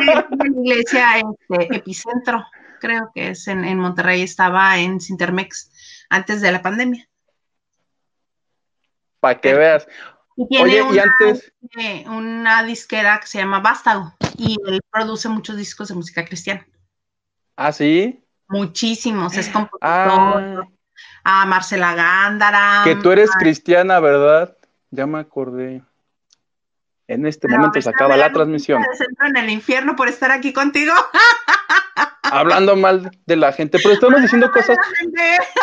[0.09, 2.45] la iglesia este, Epicentro
[2.83, 5.71] creo que es en, Monterrey, estaba en Sintermex
[6.11, 7.09] antes de la pandemia.
[9.21, 9.87] Para que veas.
[10.37, 11.53] Oye, y antes.
[12.07, 16.67] Una disquera que se llama Vástago y él produce muchos discos de música cristiana.
[17.57, 18.25] ¿Ah, sí?
[18.49, 19.81] Muchísimos, es compositor.
[19.81, 20.63] Ah.
[21.25, 22.83] A Marcela Gándara.
[22.83, 24.57] Que tú eres cristiana, ¿verdad?
[24.91, 25.83] Ya me acordé.
[27.09, 28.83] En este momento se acaba la transmisión.
[29.27, 30.93] en el infierno por estar aquí contigo.
[32.33, 34.79] hablando mal de la gente, pero estamos diciendo cosas,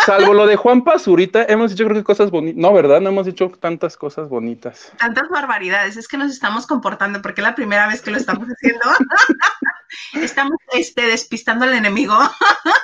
[0.06, 3.02] salvo lo de Juan Pazurita, hemos dicho creo que cosas bonitas, no, ¿verdad?
[3.02, 4.92] No hemos dicho tantas cosas bonitas.
[4.98, 8.48] Tantas barbaridades, es que nos estamos comportando, porque es la primera vez que lo estamos
[8.48, 8.86] haciendo.
[10.14, 12.16] estamos este, despistando al enemigo.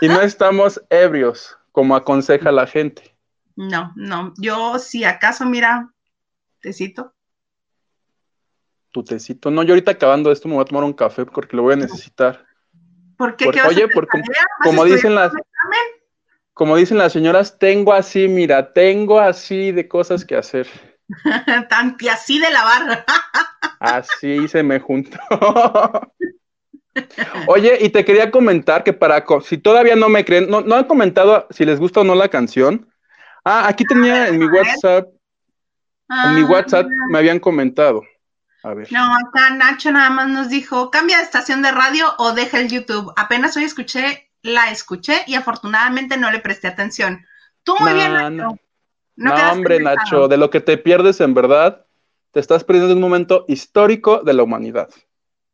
[0.02, 3.16] y no estamos ebrios, como aconseja la gente.
[3.56, 5.92] No, no, yo si acaso, mira,
[6.60, 7.15] tecito.
[8.96, 9.52] Tu tecito.
[9.52, 11.76] No, yo ahorita acabando esto me voy a tomar un café porque lo voy a
[11.76, 12.46] necesitar.
[13.18, 13.50] ¿Por qué?
[13.68, 13.90] oye,
[14.64, 15.34] como, dicen las
[16.54, 20.66] como dicen las señoras, tengo así, mira, tengo así de cosas que hacer.
[21.70, 23.06] Tan y así de lavar.
[23.82, 25.20] así se me juntó.
[27.48, 30.86] Oye, y te quería comentar que para si todavía no me creen, no, no han
[30.86, 32.90] comentado si les gusta o no la canción.
[33.44, 35.10] Ah, aquí tenía en mi WhatsApp,
[36.08, 38.02] en mi ah, WhatsApp me habían comentado.
[38.92, 42.70] No, acá Nacho nada más nos dijo, cambia de estación de radio o deja el
[42.70, 43.14] YouTube.
[43.16, 47.26] Apenas hoy escuché, la escuché y afortunadamente no le presté atención.
[47.64, 48.58] Tú muy bien, Nacho.
[49.18, 51.86] No, hombre, Nacho, de lo que te pierdes en verdad,
[52.32, 54.90] te estás perdiendo un momento histórico de la humanidad.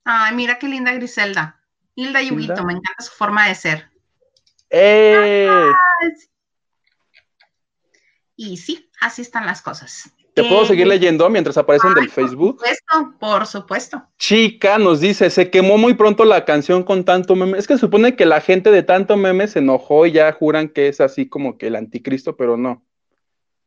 [0.03, 1.59] Ay, mira qué linda Griselda.
[1.95, 3.91] Hilda Yuguito, me encanta su forma de ser.
[4.69, 5.47] ¡Eh!
[8.35, 10.11] Y sí, así están las cosas.
[10.33, 12.57] ¿Te puedo seguir leyendo mientras aparecen del Facebook?
[12.57, 14.03] Por supuesto, por supuesto.
[14.17, 17.57] Chica nos dice, se quemó muy pronto la canción con tanto meme.
[17.57, 20.87] Es que supone que la gente de tanto meme se enojó y ya juran que
[20.87, 22.85] es así como que el anticristo, pero no.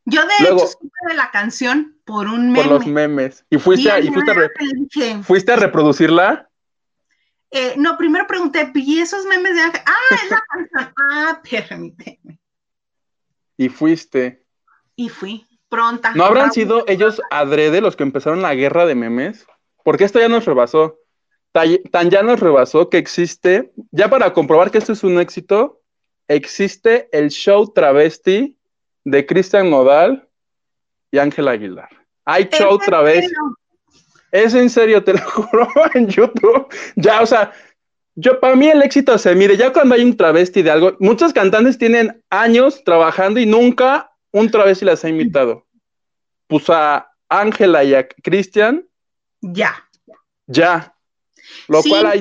[0.06, 2.62] Yo de hecho supe de la canción por un meme.
[2.62, 3.44] Por los memes.
[3.50, 4.00] ¿Y fuiste, a,
[5.26, 6.50] fuiste, a, reproducirla?
[7.50, 10.94] Eh, no, primero pregunté, ¿y esos memes de Ah, es la canción.
[11.10, 12.40] Ah, permíteme.
[13.56, 14.44] Y fuiste.
[14.96, 15.46] Y fui.
[15.74, 16.12] Pronta.
[16.14, 19.46] ¿No habrán sido ellos adrede los que empezaron la guerra de memes?
[19.82, 20.98] Porque esto ya nos rebasó.
[21.90, 25.80] Tan ya nos rebasó que existe, ya para comprobar que esto es un éxito,
[26.26, 28.58] existe el show travesti
[29.04, 30.28] de Cristian Nodal
[31.12, 31.90] y Ángel Aguilar.
[32.24, 33.32] Hay show travesti.
[34.32, 36.66] Es en serio, te lo juro, en YouTube.
[36.96, 37.52] Ya, o sea,
[38.16, 41.32] yo para mí el éxito se mire, ya cuando hay un travesti de algo, muchos
[41.32, 45.64] cantantes tienen años trabajando y nunca un travesti las ha invitado.
[46.48, 48.84] Pues a Ángela y a Cristian.
[49.40, 49.88] Ya.
[50.46, 50.96] Ya.
[51.68, 52.20] Lo cual hay.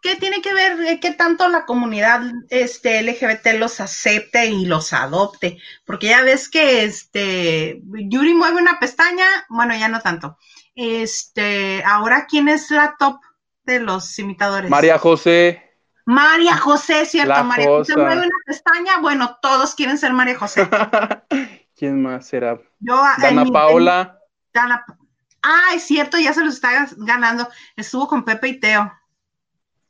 [0.00, 4.92] ¿Qué tiene que ver eh, que tanto la comunidad este, LGBT los acepte y los
[4.92, 5.58] adopte?
[5.84, 10.38] Porque ya ves que este Yuri mueve una pestaña, bueno, ya no tanto.
[10.76, 13.16] Este, ahora quién es la top
[13.64, 14.70] de los imitadores?
[14.70, 15.67] María José.
[16.08, 20.66] María José, cierto, María José mueve una pestaña, bueno, todos quieren ser María José.
[21.76, 22.58] ¿Quién más será?
[22.80, 24.18] Yo, Dana Paola.
[24.54, 27.46] ah, es cierto, ya se los está ganando.
[27.76, 28.90] Estuvo con Pepe y Teo,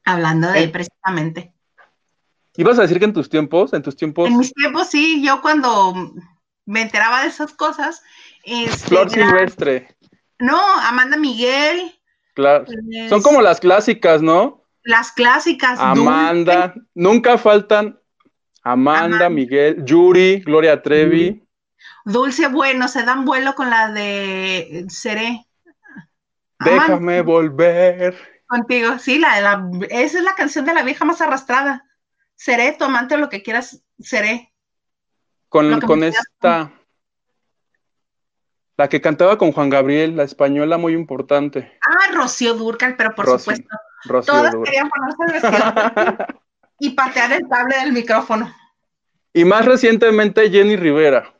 [0.04, 0.72] hablando de él eh.
[0.72, 1.54] precisamente.
[2.56, 4.26] ¿Ibas a decir que en tus tiempos, en tus tiempos?
[4.26, 5.94] En mis tiempos, sí, yo cuando
[6.66, 8.02] me enteraba de esas cosas.
[8.42, 9.96] Este, Flor Silvestre.
[10.40, 11.96] No, Amanda Miguel.
[12.34, 12.64] Claro.
[13.08, 14.57] Son como las clásicas, ¿no?
[14.88, 15.78] Las clásicas.
[15.78, 18.00] Amanda, nunca faltan
[18.62, 21.46] Amanda, Miguel, Yuri, Gloria Trevi.
[22.06, 25.44] Dulce, bueno, se dan vuelo con la de Seré.
[26.60, 28.16] Déjame volver.
[28.46, 31.84] Contigo, sí, la, la, esa es la canción de la vieja más arrastrada.
[32.34, 34.54] seré tu amante, lo que quieras, seré.
[35.50, 36.72] Con, con esta,
[38.78, 41.78] la que cantaba con Juan Gabriel, la española muy importante.
[41.86, 43.68] Ah, Rocío Durcal, pero por supuesto.
[44.04, 46.26] Rocío Todas querían ponerse el vestido
[46.78, 48.54] y patear el cable del micrófono.
[49.32, 51.34] Y más recientemente Jenny Rivera.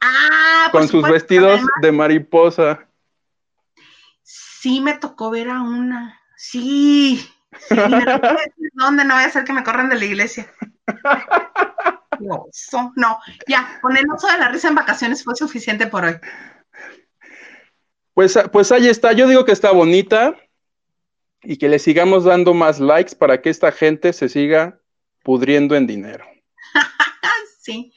[0.00, 2.86] Ah, con sus vestidos de mariposa.
[4.22, 6.20] Sí, me tocó ver a una.
[6.36, 7.28] Sí.
[8.74, 10.46] ¿Dónde no voy a hacer que me corran de la iglesia?
[12.20, 12.44] No,
[12.96, 13.18] no,
[13.48, 16.20] ya, con el oso de la risa en vacaciones fue suficiente por hoy.
[18.12, 20.36] Pues, pues ahí está, yo digo que está bonita
[21.42, 24.80] y que le sigamos dando más likes para que esta gente se siga
[25.22, 26.24] pudriendo en dinero.
[27.60, 27.92] sí,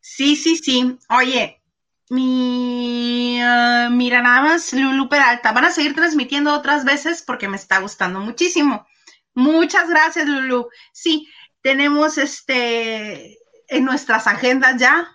[0.00, 0.98] sí, sí, sí.
[1.08, 1.60] Oye,
[2.08, 5.52] mi, ah, mira, nada más, Lulu Peralta.
[5.52, 8.86] Van a seguir transmitiendo otras veces porque me está gustando muchísimo.
[9.34, 10.68] Muchas gracias, Lulu.
[10.92, 11.28] Sí,
[11.62, 13.38] tenemos este
[13.68, 15.08] en nuestras agendas ya,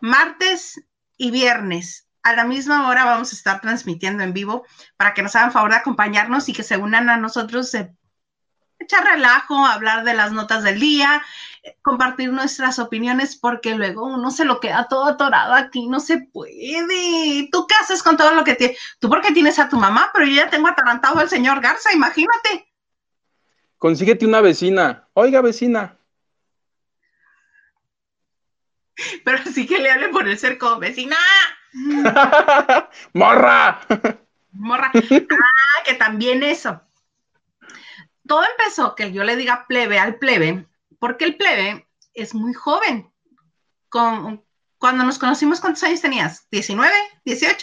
[0.00, 0.80] martes
[1.16, 2.06] y viernes.
[2.22, 4.64] A la misma hora vamos a estar transmitiendo en vivo
[4.96, 7.92] para que nos hagan favor de acompañarnos y que se unan a nosotros, eh,
[8.78, 11.22] echar relajo, hablar de las notas del día,
[11.82, 17.48] compartir nuestras opiniones porque luego uno se lo queda todo atorado aquí, no se puede.
[17.50, 18.78] ¿Tú qué haces con todo lo que tienes?
[18.98, 22.72] Tú porque tienes a tu mamá, pero yo ya tengo atarantado al señor Garza, imagínate.
[23.78, 25.08] Consíguete una vecina.
[25.14, 25.96] Oiga, vecina.
[29.24, 31.16] Pero sí que le hable por el cerco, vecina.
[33.12, 33.80] ¡Morra!
[34.52, 34.90] Morra.
[35.74, 36.80] Ah, que también eso.
[38.26, 40.66] Todo empezó que yo le diga plebe al plebe
[40.98, 43.10] porque el plebe es muy joven.
[43.88, 44.44] Con,
[44.78, 46.48] cuando nos conocimos, ¿cuántos años tenías?
[46.50, 46.88] ¿19?
[47.24, 47.56] ¿18?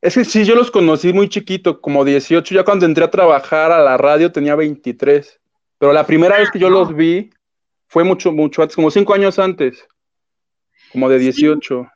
[0.00, 2.54] Es que sí, yo los conocí muy chiquito, como 18.
[2.54, 5.40] Ya cuando entré a trabajar a la radio tenía 23.
[5.78, 7.30] Pero la primera vez que yo los vi
[7.88, 9.86] fue mucho, mucho antes, como cinco años antes.
[10.94, 11.90] Como de 18.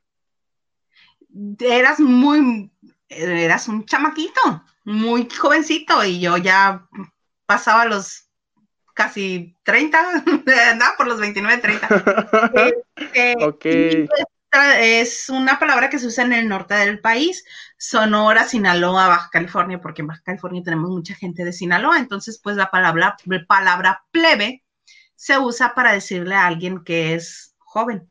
[1.61, 2.73] Eras muy,
[3.09, 6.89] eras un chamaquito, muy jovencito, y yo ya
[7.47, 8.29] pasaba los
[8.95, 10.25] casi 30,
[10.73, 11.89] andaba por los 29, 30.
[13.47, 13.67] ok.
[14.81, 17.45] Es una palabra que se usa en el norte del país,
[17.77, 22.57] Sonora, Sinaloa, Baja California, porque en Baja California tenemos mucha gente de Sinaloa, entonces pues
[22.57, 24.65] la palabra, la palabra plebe
[25.15, 28.11] se usa para decirle a alguien que es joven,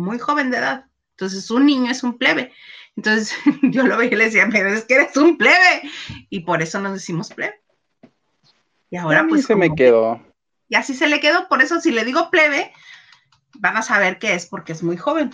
[0.00, 0.86] muy joven de edad.
[1.12, 2.52] Entonces un niño es un plebe.
[2.96, 5.82] Entonces yo lo veía y le decía, pero es que eres un plebe.
[6.28, 7.60] Y por eso nos decimos plebe.
[8.90, 9.46] Y ahora pues...
[9.46, 10.20] se me quedó.
[10.68, 12.72] Y así se le quedó, por eso si le digo plebe,
[13.58, 15.30] van a saber que es porque es muy joven.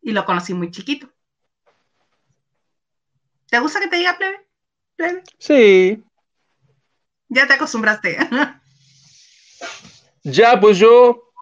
[0.00, 1.10] Y lo conocí muy chiquito.
[3.50, 4.46] ¿Te gusta que te diga plebe?
[4.96, 5.22] ¿Plebe?
[5.38, 6.02] Sí.
[7.28, 8.18] Ya te acostumbraste.
[10.24, 11.32] ya, pues yo,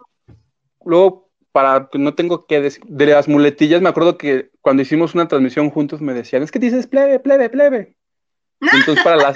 [0.84, 1.23] luego,
[1.54, 5.28] para que no tengo que decir, de las muletillas, me acuerdo que cuando hicimos una
[5.28, 7.96] transmisión juntos me decían, es que dices plebe, plebe, plebe.
[8.60, 9.34] Entonces, para la,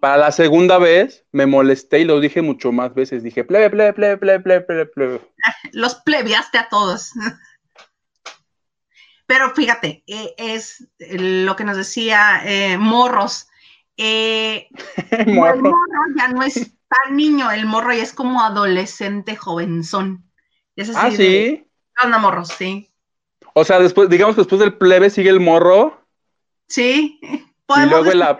[0.00, 3.22] para la segunda vez me molesté y lo dije mucho más veces.
[3.22, 5.20] Dije, plebe, plebe, plebe, plebe, plebe, plebe.
[5.72, 7.12] Los plebiaste a todos.
[9.26, 13.46] Pero fíjate, eh, es lo que nos decía eh, Morros.
[13.96, 14.66] Eh,
[15.10, 15.72] el morro
[16.16, 20.31] ya no es tan niño, el morro ya es como adolescente, jovenzón.
[20.96, 21.66] Ah, sí.
[21.96, 22.88] Anda, morros, sí.
[23.54, 26.00] O sea, después, digamos, después del plebe sigue el morro.
[26.68, 27.20] Sí
[27.76, 28.38] y luego la...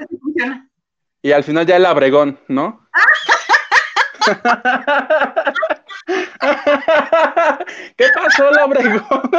[1.22, 2.88] Y al final ya el abregón, ¿no?
[7.96, 9.30] ¿Qué pasó el abregón?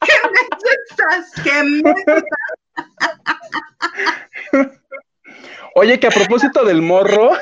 [0.00, 0.40] ¿Qué me
[0.88, 1.32] estás?
[1.42, 1.94] ¿Qué me
[5.74, 7.32] Oye, que a propósito del morro,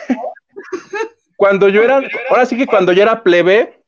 [1.47, 3.81] cuando yo era, ahora sí que cuando yo era plebe,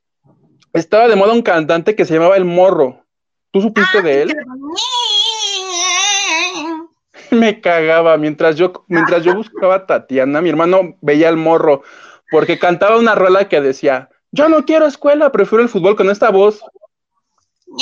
[0.72, 3.04] estaba de moda un cantante que se llamaba El Morro.
[3.50, 4.36] ¿Tú supiste ah, de él?
[7.32, 11.82] me cagaba mientras yo, mientras yo buscaba a Tatiana, mi hermano veía el morro,
[12.30, 16.30] porque cantaba una rola que decía, yo no quiero escuela, prefiero el fútbol con esta
[16.30, 16.62] voz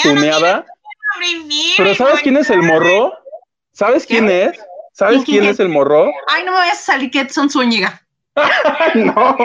[0.03, 0.65] tuneada.
[1.77, 3.13] Pero ¿sabes quién es el morro?
[3.73, 4.59] ¿Sabes quién es?
[4.95, 6.11] ¿Sabes quién, es el morro?
[6.29, 8.06] Ay, no me voy a salir que son Zúñiga.
[8.95, 9.37] no.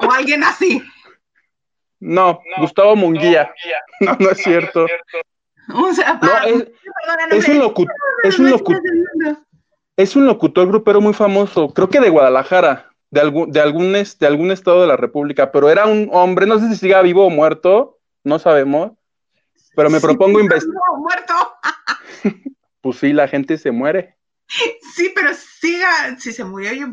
[0.00, 0.82] O alguien así.
[2.00, 3.52] No, Gustavo Munguía.
[4.00, 4.84] No, no es cierto.
[5.74, 6.20] O sea,
[7.30, 8.82] es, un locutor, es un locutor,
[9.96, 14.26] es un locutor grupero muy famoso, creo que de Guadalajara, de algún, de algún, de
[14.26, 17.30] algún estado de la República, pero era un hombre, no sé si siga vivo o
[17.30, 18.92] muerto, no sabemos,
[19.74, 20.78] pero me propongo investigar.
[20.98, 21.34] muerto.
[22.82, 24.16] pues sí, la gente se muere.
[24.94, 26.86] Sí, pero siga, si se murió, yo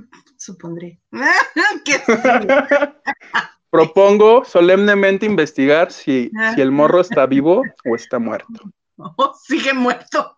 [0.43, 0.99] supondré.
[3.69, 8.71] Propongo solemnemente investigar si, si el morro está vivo o está muerto.
[8.97, 10.35] Oh, sigue muerto.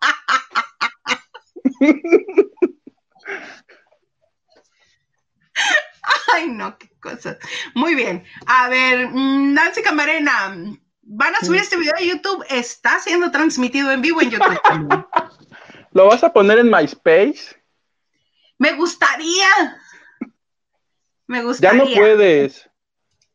[6.32, 7.36] Ay, no, qué cosas.
[7.74, 8.24] Muy bien.
[8.46, 10.56] A ver, mm, Nancy Camarena,
[11.02, 12.42] van a subir este video a YouTube.
[12.48, 15.06] Está siendo transmitido en vivo en YouTube.
[15.92, 17.56] ¿Lo vas a poner en MySpace?
[18.58, 19.76] Me gustaría.
[21.26, 21.84] Me gustaría.
[21.84, 22.68] Ya no puedes.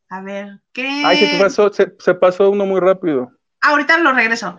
[0.08, 1.02] A ver, ¿qué?
[1.04, 3.32] Ay, se pasó, se, pasó uno muy rápido.
[3.60, 4.56] Ahorita lo regreso.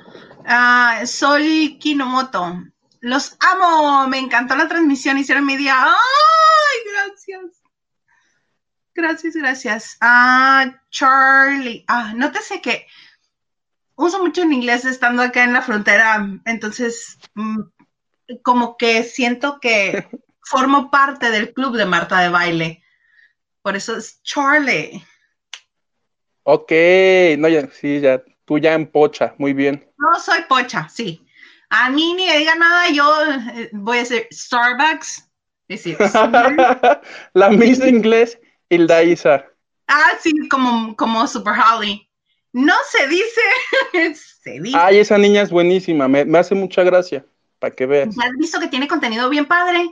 [1.05, 2.63] Soy Kinomoto.
[3.01, 4.07] Los amo.
[4.07, 5.17] Me encantó la transmisión.
[5.17, 5.75] Hicieron mi día.
[5.77, 7.61] ¡Ay, gracias!
[8.95, 9.97] Gracias, gracias.
[10.01, 11.83] Ah, Charlie.
[11.87, 12.87] Ah, nótese que
[13.95, 16.27] uso mucho en inglés estando acá en la frontera.
[16.45, 17.61] Entonces, mm,
[18.41, 20.07] como que siento que
[20.41, 22.82] formo parte del club de Marta de baile.
[23.63, 25.01] Por eso es Charlie.
[26.43, 26.71] Ok,
[27.37, 29.89] no, ya, sí, ya, tú ya en pocha, muy bien.
[29.97, 31.25] No soy pocha, sí.
[31.69, 33.09] A mí ni diga nada, yo
[33.55, 35.29] eh, voy a decir Starbucks.
[35.69, 35.97] Decir,
[37.33, 38.37] La misma inglés,
[38.69, 39.45] Hilda Isa.
[39.87, 42.05] Ah, sí, como, como Super Holly.
[42.51, 44.77] No se dice, se dice.
[44.77, 47.25] Ay, esa niña es buenísima, me, me hace mucha gracia
[47.59, 48.09] para que veas.
[48.09, 49.89] ¿Has visto que tiene contenido bien padre?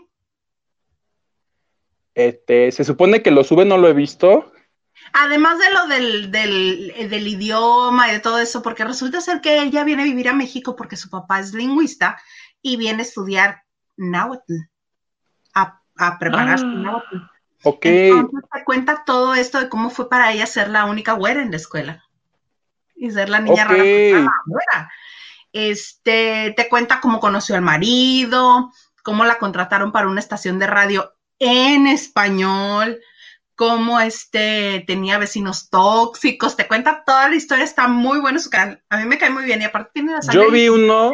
[2.13, 4.51] Este, se supone que lo sube, no lo he visto.
[5.13, 9.83] Además de lo del, del, idioma y de todo eso, porque resulta ser que ella
[9.83, 12.21] viene a vivir a México porque su papá es lingüista
[12.61, 13.63] y viene a estudiar
[13.97, 14.53] náhuatl,
[15.53, 17.17] a, a preparar su ah, náhuatl.
[17.63, 17.85] Ok.
[17.85, 21.51] Entonces te cuenta todo esto de cómo fue para ella ser la única güera en
[21.51, 22.03] la escuela
[22.95, 24.91] y ser la niña rara.
[25.53, 28.71] Este, te cuenta cómo conoció al marido,
[29.03, 33.01] cómo la contrataron para una estación de radio en español,
[33.55, 38.81] cómo este tenía vecinos tóxicos, te cuenta toda la historia, está muy bueno su canal.
[38.89, 41.11] A mí me cae muy bien y aparte tiene la Yo vi uno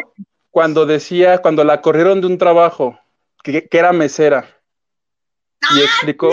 [0.52, 3.00] cuando decía, cuando la corrieron de un trabajo,
[3.42, 4.46] que, era mesera.
[5.76, 6.30] Y ah, explicó.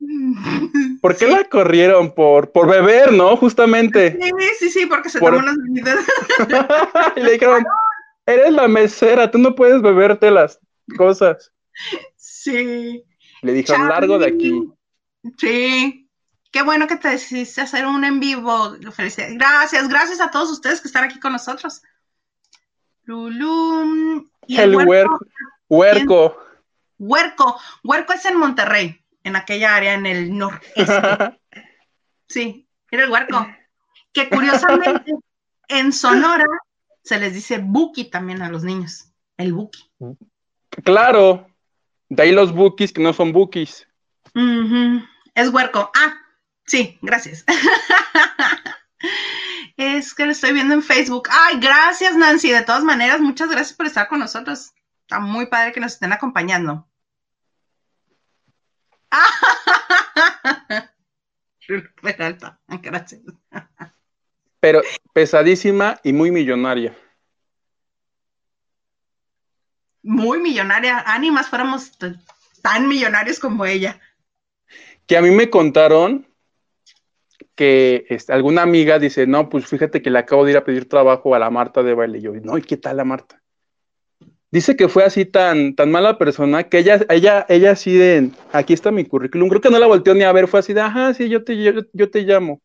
[1.00, 2.14] ¿Por qué la corrieron?
[2.14, 3.34] Por, por beber, ¿no?
[3.36, 4.18] Justamente.
[4.20, 6.04] Sí, sí, sí, porque se tomó unas bebidas.
[7.16, 7.64] y le dijeron,
[8.26, 10.60] eres la mesera, tú no puedes beberte las
[10.96, 11.50] cosas.
[12.16, 13.04] Sí.
[13.42, 14.72] Le dijeron, largo de aquí.
[15.38, 16.08] Sí.
[16.50, 18.76] Qué bueno que te decidiste hacer un en vivo.
[18.92, 19.36] Felicidades.
[19.36, 21.82] Gracias, gracias a todos ustedes que están aquí con nosotros.
[23.04, 24.28] Lulum.
[24.48, 25.18] el, huerco.
[25.68, 26.36] Huerco.
[26.98, 27.60] Huerco.
[27.84, 30.74] Huerco es en Monterrey en aquella área en el noreste.
[32.30, 33.46] Sí, era el huerco.
[34.12, 35.14] Que curiosamente
[35.68, 36.44] en Sonora
[37.02, 39.10] se les dice buki también a los niños.
[39.38, 39.90] El buki.
[40.84, 41.46] Claro.
[42.08, 43.86] De ahí los bukis que no son bukis.
[45.34, 45.90] Es huerco.
[45.94, 46.14] Ah,
[46.66, 47.44] sí, gracias.
[49.76, 51.28] es que lo estoy viendo en Facebook.
[51.30, 52.50] Ay, gracias, Nancy.
[52.50, 54.72] De todas maneras, muchas gracias por estar con nosotros.
[55.02, 56.86] Está muy padre que nos estén acompañando.
[62.82, 63.22] Gracias.
[64.60, 64.82] Pero
[65.12, 66.96] pesadísima y muy millonaria.
[70.08, 71.04] Muy millonaria.
[71.06, 71.92] Ánimas fuéramos
[72.62, 74.00] tan millonarios como ella.
[75.06, 76.26] Que a mí me contaron
[77.54, 80.88] que este, alguna amiga dice, no, pues fíjate que le acabo de ir a pedir
[80.88, 82.18] trabajo a la Marta de baile.
[82.18, 83.42] Y yo, no, ¿y qué tal la Marta?
[84.50, 88.72] dice que fue así tan, tan mala persona que ella, ella, ella así de, aquí
[88.72, 91.12] está mi currículum, creo que no la volteó ni a ver, fue así de, ajá,
[91.12, 91.62] sí, yo te,
[91.92, 92.62] yo, te llamo.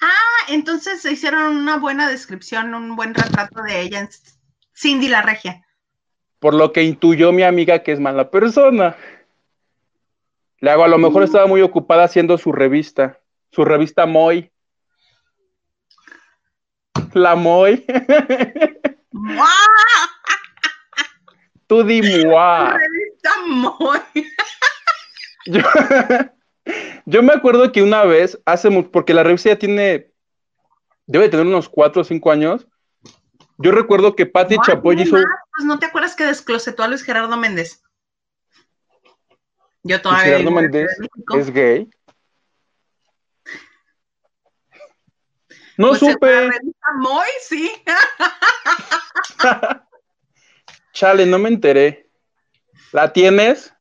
[0.00, 4.08] Ah, entonces se hicieron una buena descripción, un buen retrato de ella,
[4.72, 5.66] Cindy la Regia.
[6.40, 8.96] Por lo que intuyó mi amiga que es mala persona.
[10.58, 11.24] Le hago, a lo mejor mm.
[11.24, 13.20] estaba muy ocupada haciendo su revista,
[13.52, 14.50] su revista Moy.
[17.12, 17.84] La Moy.
[21.66, 22.00] Tú di
[27.06, 30.10] Yo, me acuerdo que una vez, hace porque la revista ya tiene,
[31.06, 32.66] debe tener unos cuatro o cinco años.
[33.62, 35.12] Yo recuerdo que Patti Chapoy hizo.
[35.12, 37.82] Pues no te acuerdas que desclosetó a Luis Gerardo Méndez.
[39.82, 40.38] Yo todavía.
[40.38, 40.90] Luis Gerardo Méndez
[41.36, 41.90] es gay.
[45.76, 46.50] No pues supe.
[46.96, 47.70] Muy, sí.
[50.94, 52.10] Chale, no me enteré.
[52.92, 53.74] ¿La tienes?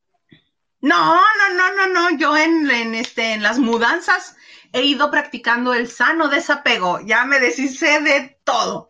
[0.81, 2.17] No, no, no, no, no.
[2.17, 4.35] Yo en, este, en las mudanzas
[4.73, 6.99] he ido practicando el sano desapego.
[6.99, 8.88] Ya me deshice de todo.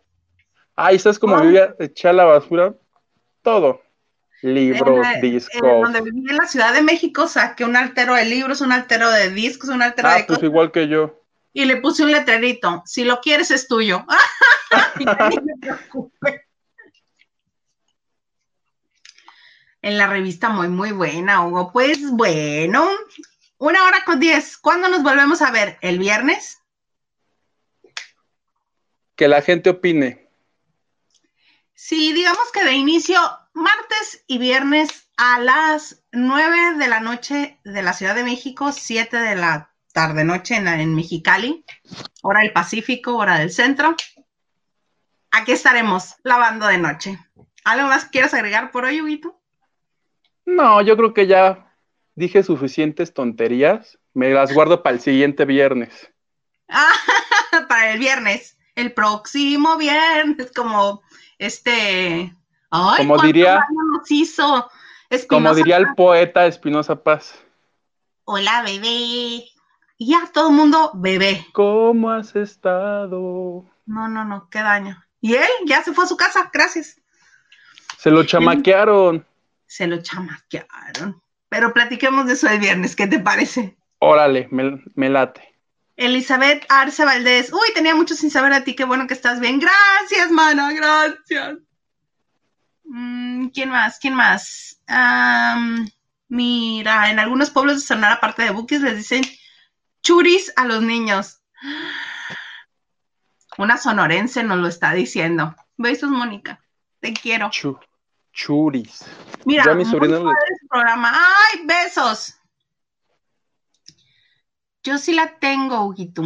[0.82, 2.74] Ay, ¿sabes como vivía echar la basura?
[3.42, 3.82] Todo.
[4.40, 5.60] libros, discos.
[5.60, 9.28] donde viví en la Ciudad de México, saqué un altero de libros, un altero de
[9.28, 11.22] discos, un altero ah, de pues igual que yo.
[11.52, 14.06] Y le puse un letrerito, si lo quieres es tuyo.
[19.82, 21.72] en la revista muy, muy buena, Hugo.
[21.72, 22.88] Pues bueno,
[23.58, 24.56] una hora con diez.
[24.56, 25.76] ¿Cuándo nos volvemos a ver?
[25.82, 26.62] ¿El viernes?
[29.14, 30.29] Que la gente opine.
[31.82, 33.18] Sí, digamos que de inicio,
[33.54, 39.16] martes y viernes a las nueve de la noche de la Ciudad de México, siete
[39.16, 41.64] de la tarde noche en, en Mexicali,
[42.20, 43.96] hora del Pacífico, hora del centro.
[45.30, 47.18] Aquí estaremos lavando de noche.
[47.64, 49.40] ¿Algo más quieres agregar por hoy, Huguito?
[50.44, 51.74] No, yo creo que ya
[52.14, 53.98] dije suficientes tonterías.
[54.12, 56.12] Me las guardo para el siguiente viernes.
[56.68, 56.92] Ah,
[57.68, 58.58] para el viernes.
[58.76, 61.02] El próximo viernes, como
[61.40, 62.34] este.
[62.70, 63.64] Ay, como diría.
[63.92, 64.70] Nos hizo
[65.28, 67.34] como diría el poeta Espinosa Paz.
[68.24, 69.44] Hola, bebé.
[69.98, 71.46] Y ya todo el mundo, bebé.
[71.52, 73.64] ¿Cómo has estado?
[73.86, 75.02] No, no, no, qué daño.
[75.20, 77.00] Y él ya se fue a su casa, gracias.
[77.98, 79.26] Se lo chamaquearon
[79.70, 81.22] se lo chamaquearon.
[81.48, 83.76] Pero platiquemos de eso el viernes, ¿qué te parece?
[84.00, 85.49] Órale, me, late.
[86.00, 87.52] Elizabeth Arce Valdés.
[87.52, 89.60] Uy, tenía mucho sin saber a ti, qué bueno que estás bien.
[89.60, 91.58] Gracias, mana, gracias.
[92.84, 93.98] Mm, ¿Quién más?
[93.98, 94.80] ¿Quién más?
[96.28, 99.22] mira, en algunos pueblos de Sonora, aparte de buques, les dicen
[100.02, 101.42] churis a los niños.
[103.58, 105.54] Una sonorense nos lo está diciendo.
[105.76, 106.60] Besos, Mónica.
[107.00, 107.50] Te quiero.
[108.32, 109.04] Churis.
[109.44, 111.12] Mira, mi programa.
[111.12, 112.39] ¡Ay, besos!
[114.82, 116.22] Yo sí la tengo, Huguito.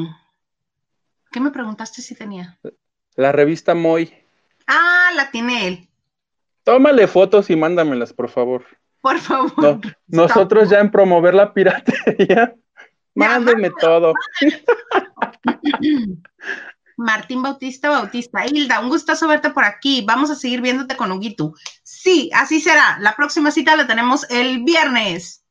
[1.30, 2.58] ¿Qué me preguntaste si tenía?
[3.16, 4.14] La revista Moy.
[4.66, 5.88] Ah, la tiene él.
[6.62, 8.64] Tómale fotos y mándamelas, por favor.
[9.00, 9.80] Por favor.
[10.06, 12.54] nosotros ya en promover la piratería.
[13.14, 14.14] Mándeme todo.
[16.96, 18.46] Martín Bautista Bautista.
[18.46, 20.04] Hilda, un gustazo verte por aquí.
[20.06, 21.54] Vamos a seguir viéndote con Huguito.
[21.82, 22.98] Sí, así será.
[23.00, 25.43] La próxima cita la tenemos el viernes.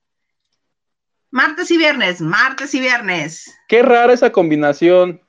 [1.34, 3.52] Martes y viernes, martes y viernes.
[3.68, 5.20] Qué rara esa combinación.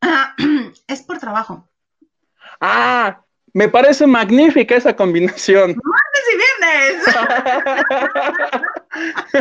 [0.88, 1.70] es por trabajo.
[2.60, 3.20] Ah,
[3.52, 5.76] me parece magnífica esa combinación.
[5.84, 6.36] Martes y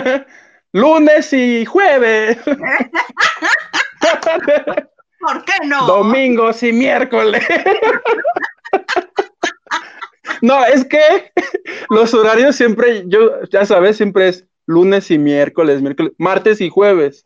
[0.03, 0.27] viernes.
[0.71, 2.37] Lunes y jueves.
[5.19, 5.87] ¿Por qué no?
[5.87, 7.43] Domingos y miércoles.
[10.43, 11.33] no, es que
[11.89, 17.25] los horarios siempre, yo, ya sabes, siempre es lunes y miércoles, miércoles, martes y jueves.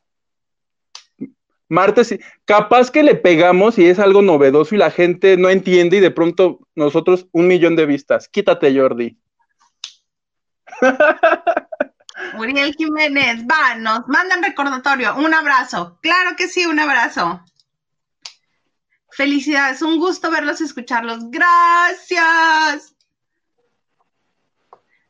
[1.67, 5.97] Martes y capaz que le pegamos y es algo novedoso y la gente no entiende
[5.97, 8.29] y de pronto nosotros un millón de vistas.
[8.29, 9.17] Quítate, Jordi.
[12.35, 15.13] Muriel Jiménez, va, nos mandan recordatorio.
[15.17, 15.99] Un abrazo.
[16.01, 17.43] Claro que sí, un abrazo.
[19.11, 21.29] Felicidades, un gusto verlos y escucharlos.
[21.29, 22.92] Gracias.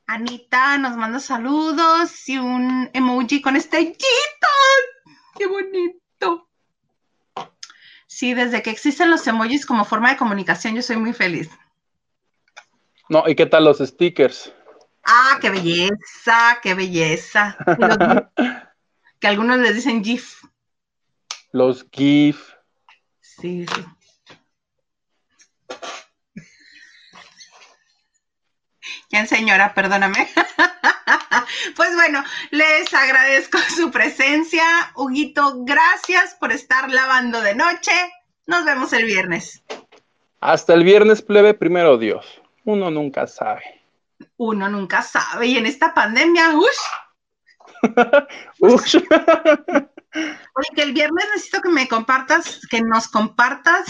[0.08, 4.00] Anita nos manda saludos y un emoji con estrellitas.
[5.38, 6.50] ¡Qué bonito!
[8.08, 11.50] Sí, desde que existen los emojis como forma de comunicación, yo soy muy feliz.
[13.10, 14.54] No, ¿y qué tal los stickers?
[15.04, 17.58] Ah, qué belleza, qué belleza.
[19.20, 20.44] que algunos les dicen GIF.
[21.52, 22.54] Los GIF.
[23.20, 23.86] Sí, sí.
[29.14, 29.76] ¿Quién, señora?
[29.76, 30.28] Perdóname.
[31.76, 34.64] pues bueno, les agradezco su presencia.
[34.96, 37.92] Huguito, gracias por estar lavando de noche.
[38.48, 39.62] Nos vemos el viernes.
[40.40, 42.42] Hasta el viernes, plebe, primero Dios.
[42.64, 43.84] Uno nunca sabe.
[44.38, 45.46] Uno nunca sabe.
[45.46, 47.84] Y en esta pandemia, ush.
[48.62, 48.96] ush.
[48.96, 53.86] Oye, que el viernes necesito que me compartas, que nos compartas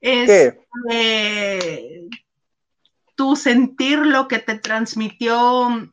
[0.00, 0.54] es,
[0.92, 2.08] eh,
[3.16, 5.90] tu sentir lo que te transmitió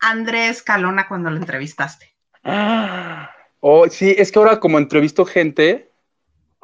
[0.00, 2.14] Andrés Calona cuando lo entrevistaste.
[3.60, 5.90] Oh, sí, es que ahora como entrevisto gente,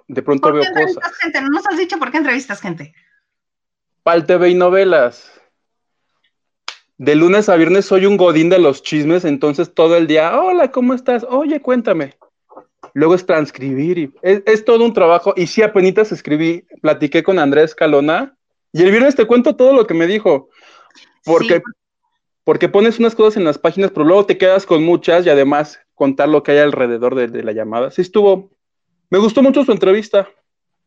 [0.08, 1.40] de pronto ¿Por veo qué entrevistas gente?
[1.42, 2.94] No nos has dicho por qué entrevistas gente.
[4.02, 5.30] Pal TV y novelas
[7.00, 10.70] de lunes a viernes soy un godín de los chismes, entonces todo el día, hola,
[10.70, 11.24] ¿cómo estás?
[11.28, 12.14] Oye, cuéntame.
[12.92, 15.32] Luego es transcribir y es, todo un trabajo.
[15.34, 18.36] Y sí, apenas escribí, platiqué con Andrés Calona
[18.72, 20.48] y el viernes te cuento todo lo que me dijo.
[21.24, 21.62] Porque,
[22.44, 25.80] porque pones unas cosas en las páginas, pero luego te quedas con muchas y además
[25.94, 27.90] contar lo que hay alrededor de, la llamada.
[27.90, 28.50] Sí estuvo,
[29.10, 30.28] me gustó mucho su entrevista.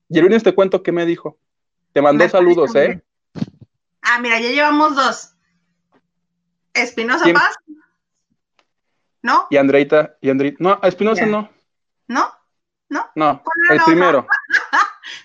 [0.10, 1.38] Y el viernes te cuento qué me dijo.
[1.92, 3.02] Te mandó saludos, ¿eh?
[4.02, 5.34] Ah, mira, ya llevamos dos.
[6.74, 7.56] Espinosa Paz.
[9.22, 9.48] ¿No?
[9.50, 10.58] Y Andreita, y Andreita.
[10.60, 11.50] No, Espinosa no.
[12.08, 12.30] ¿No?
[12.90, 13.10] ¿No?
[13.16, 14.28] No, el primero.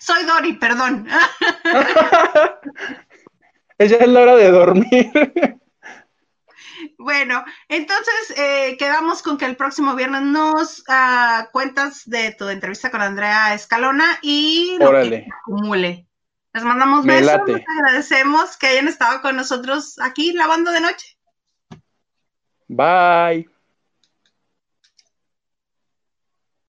[0.09, 1.07] Soy Dori, perdón.
[3.79, 5.13] ya es la hora de dormir.
[6.97, 12.91] Bueno, entonces eh, quedamos con que el próximo viernes nos uh, cuentas de tu entrevista
[12.91, 16.09] con Andrea Escalona y lo que acumule.
[16.53, 21.19] Les mandamos besos, les agradecemos que hayan estado con nosotros aquí lavando de noche.
[22.69, 23.49] Bye.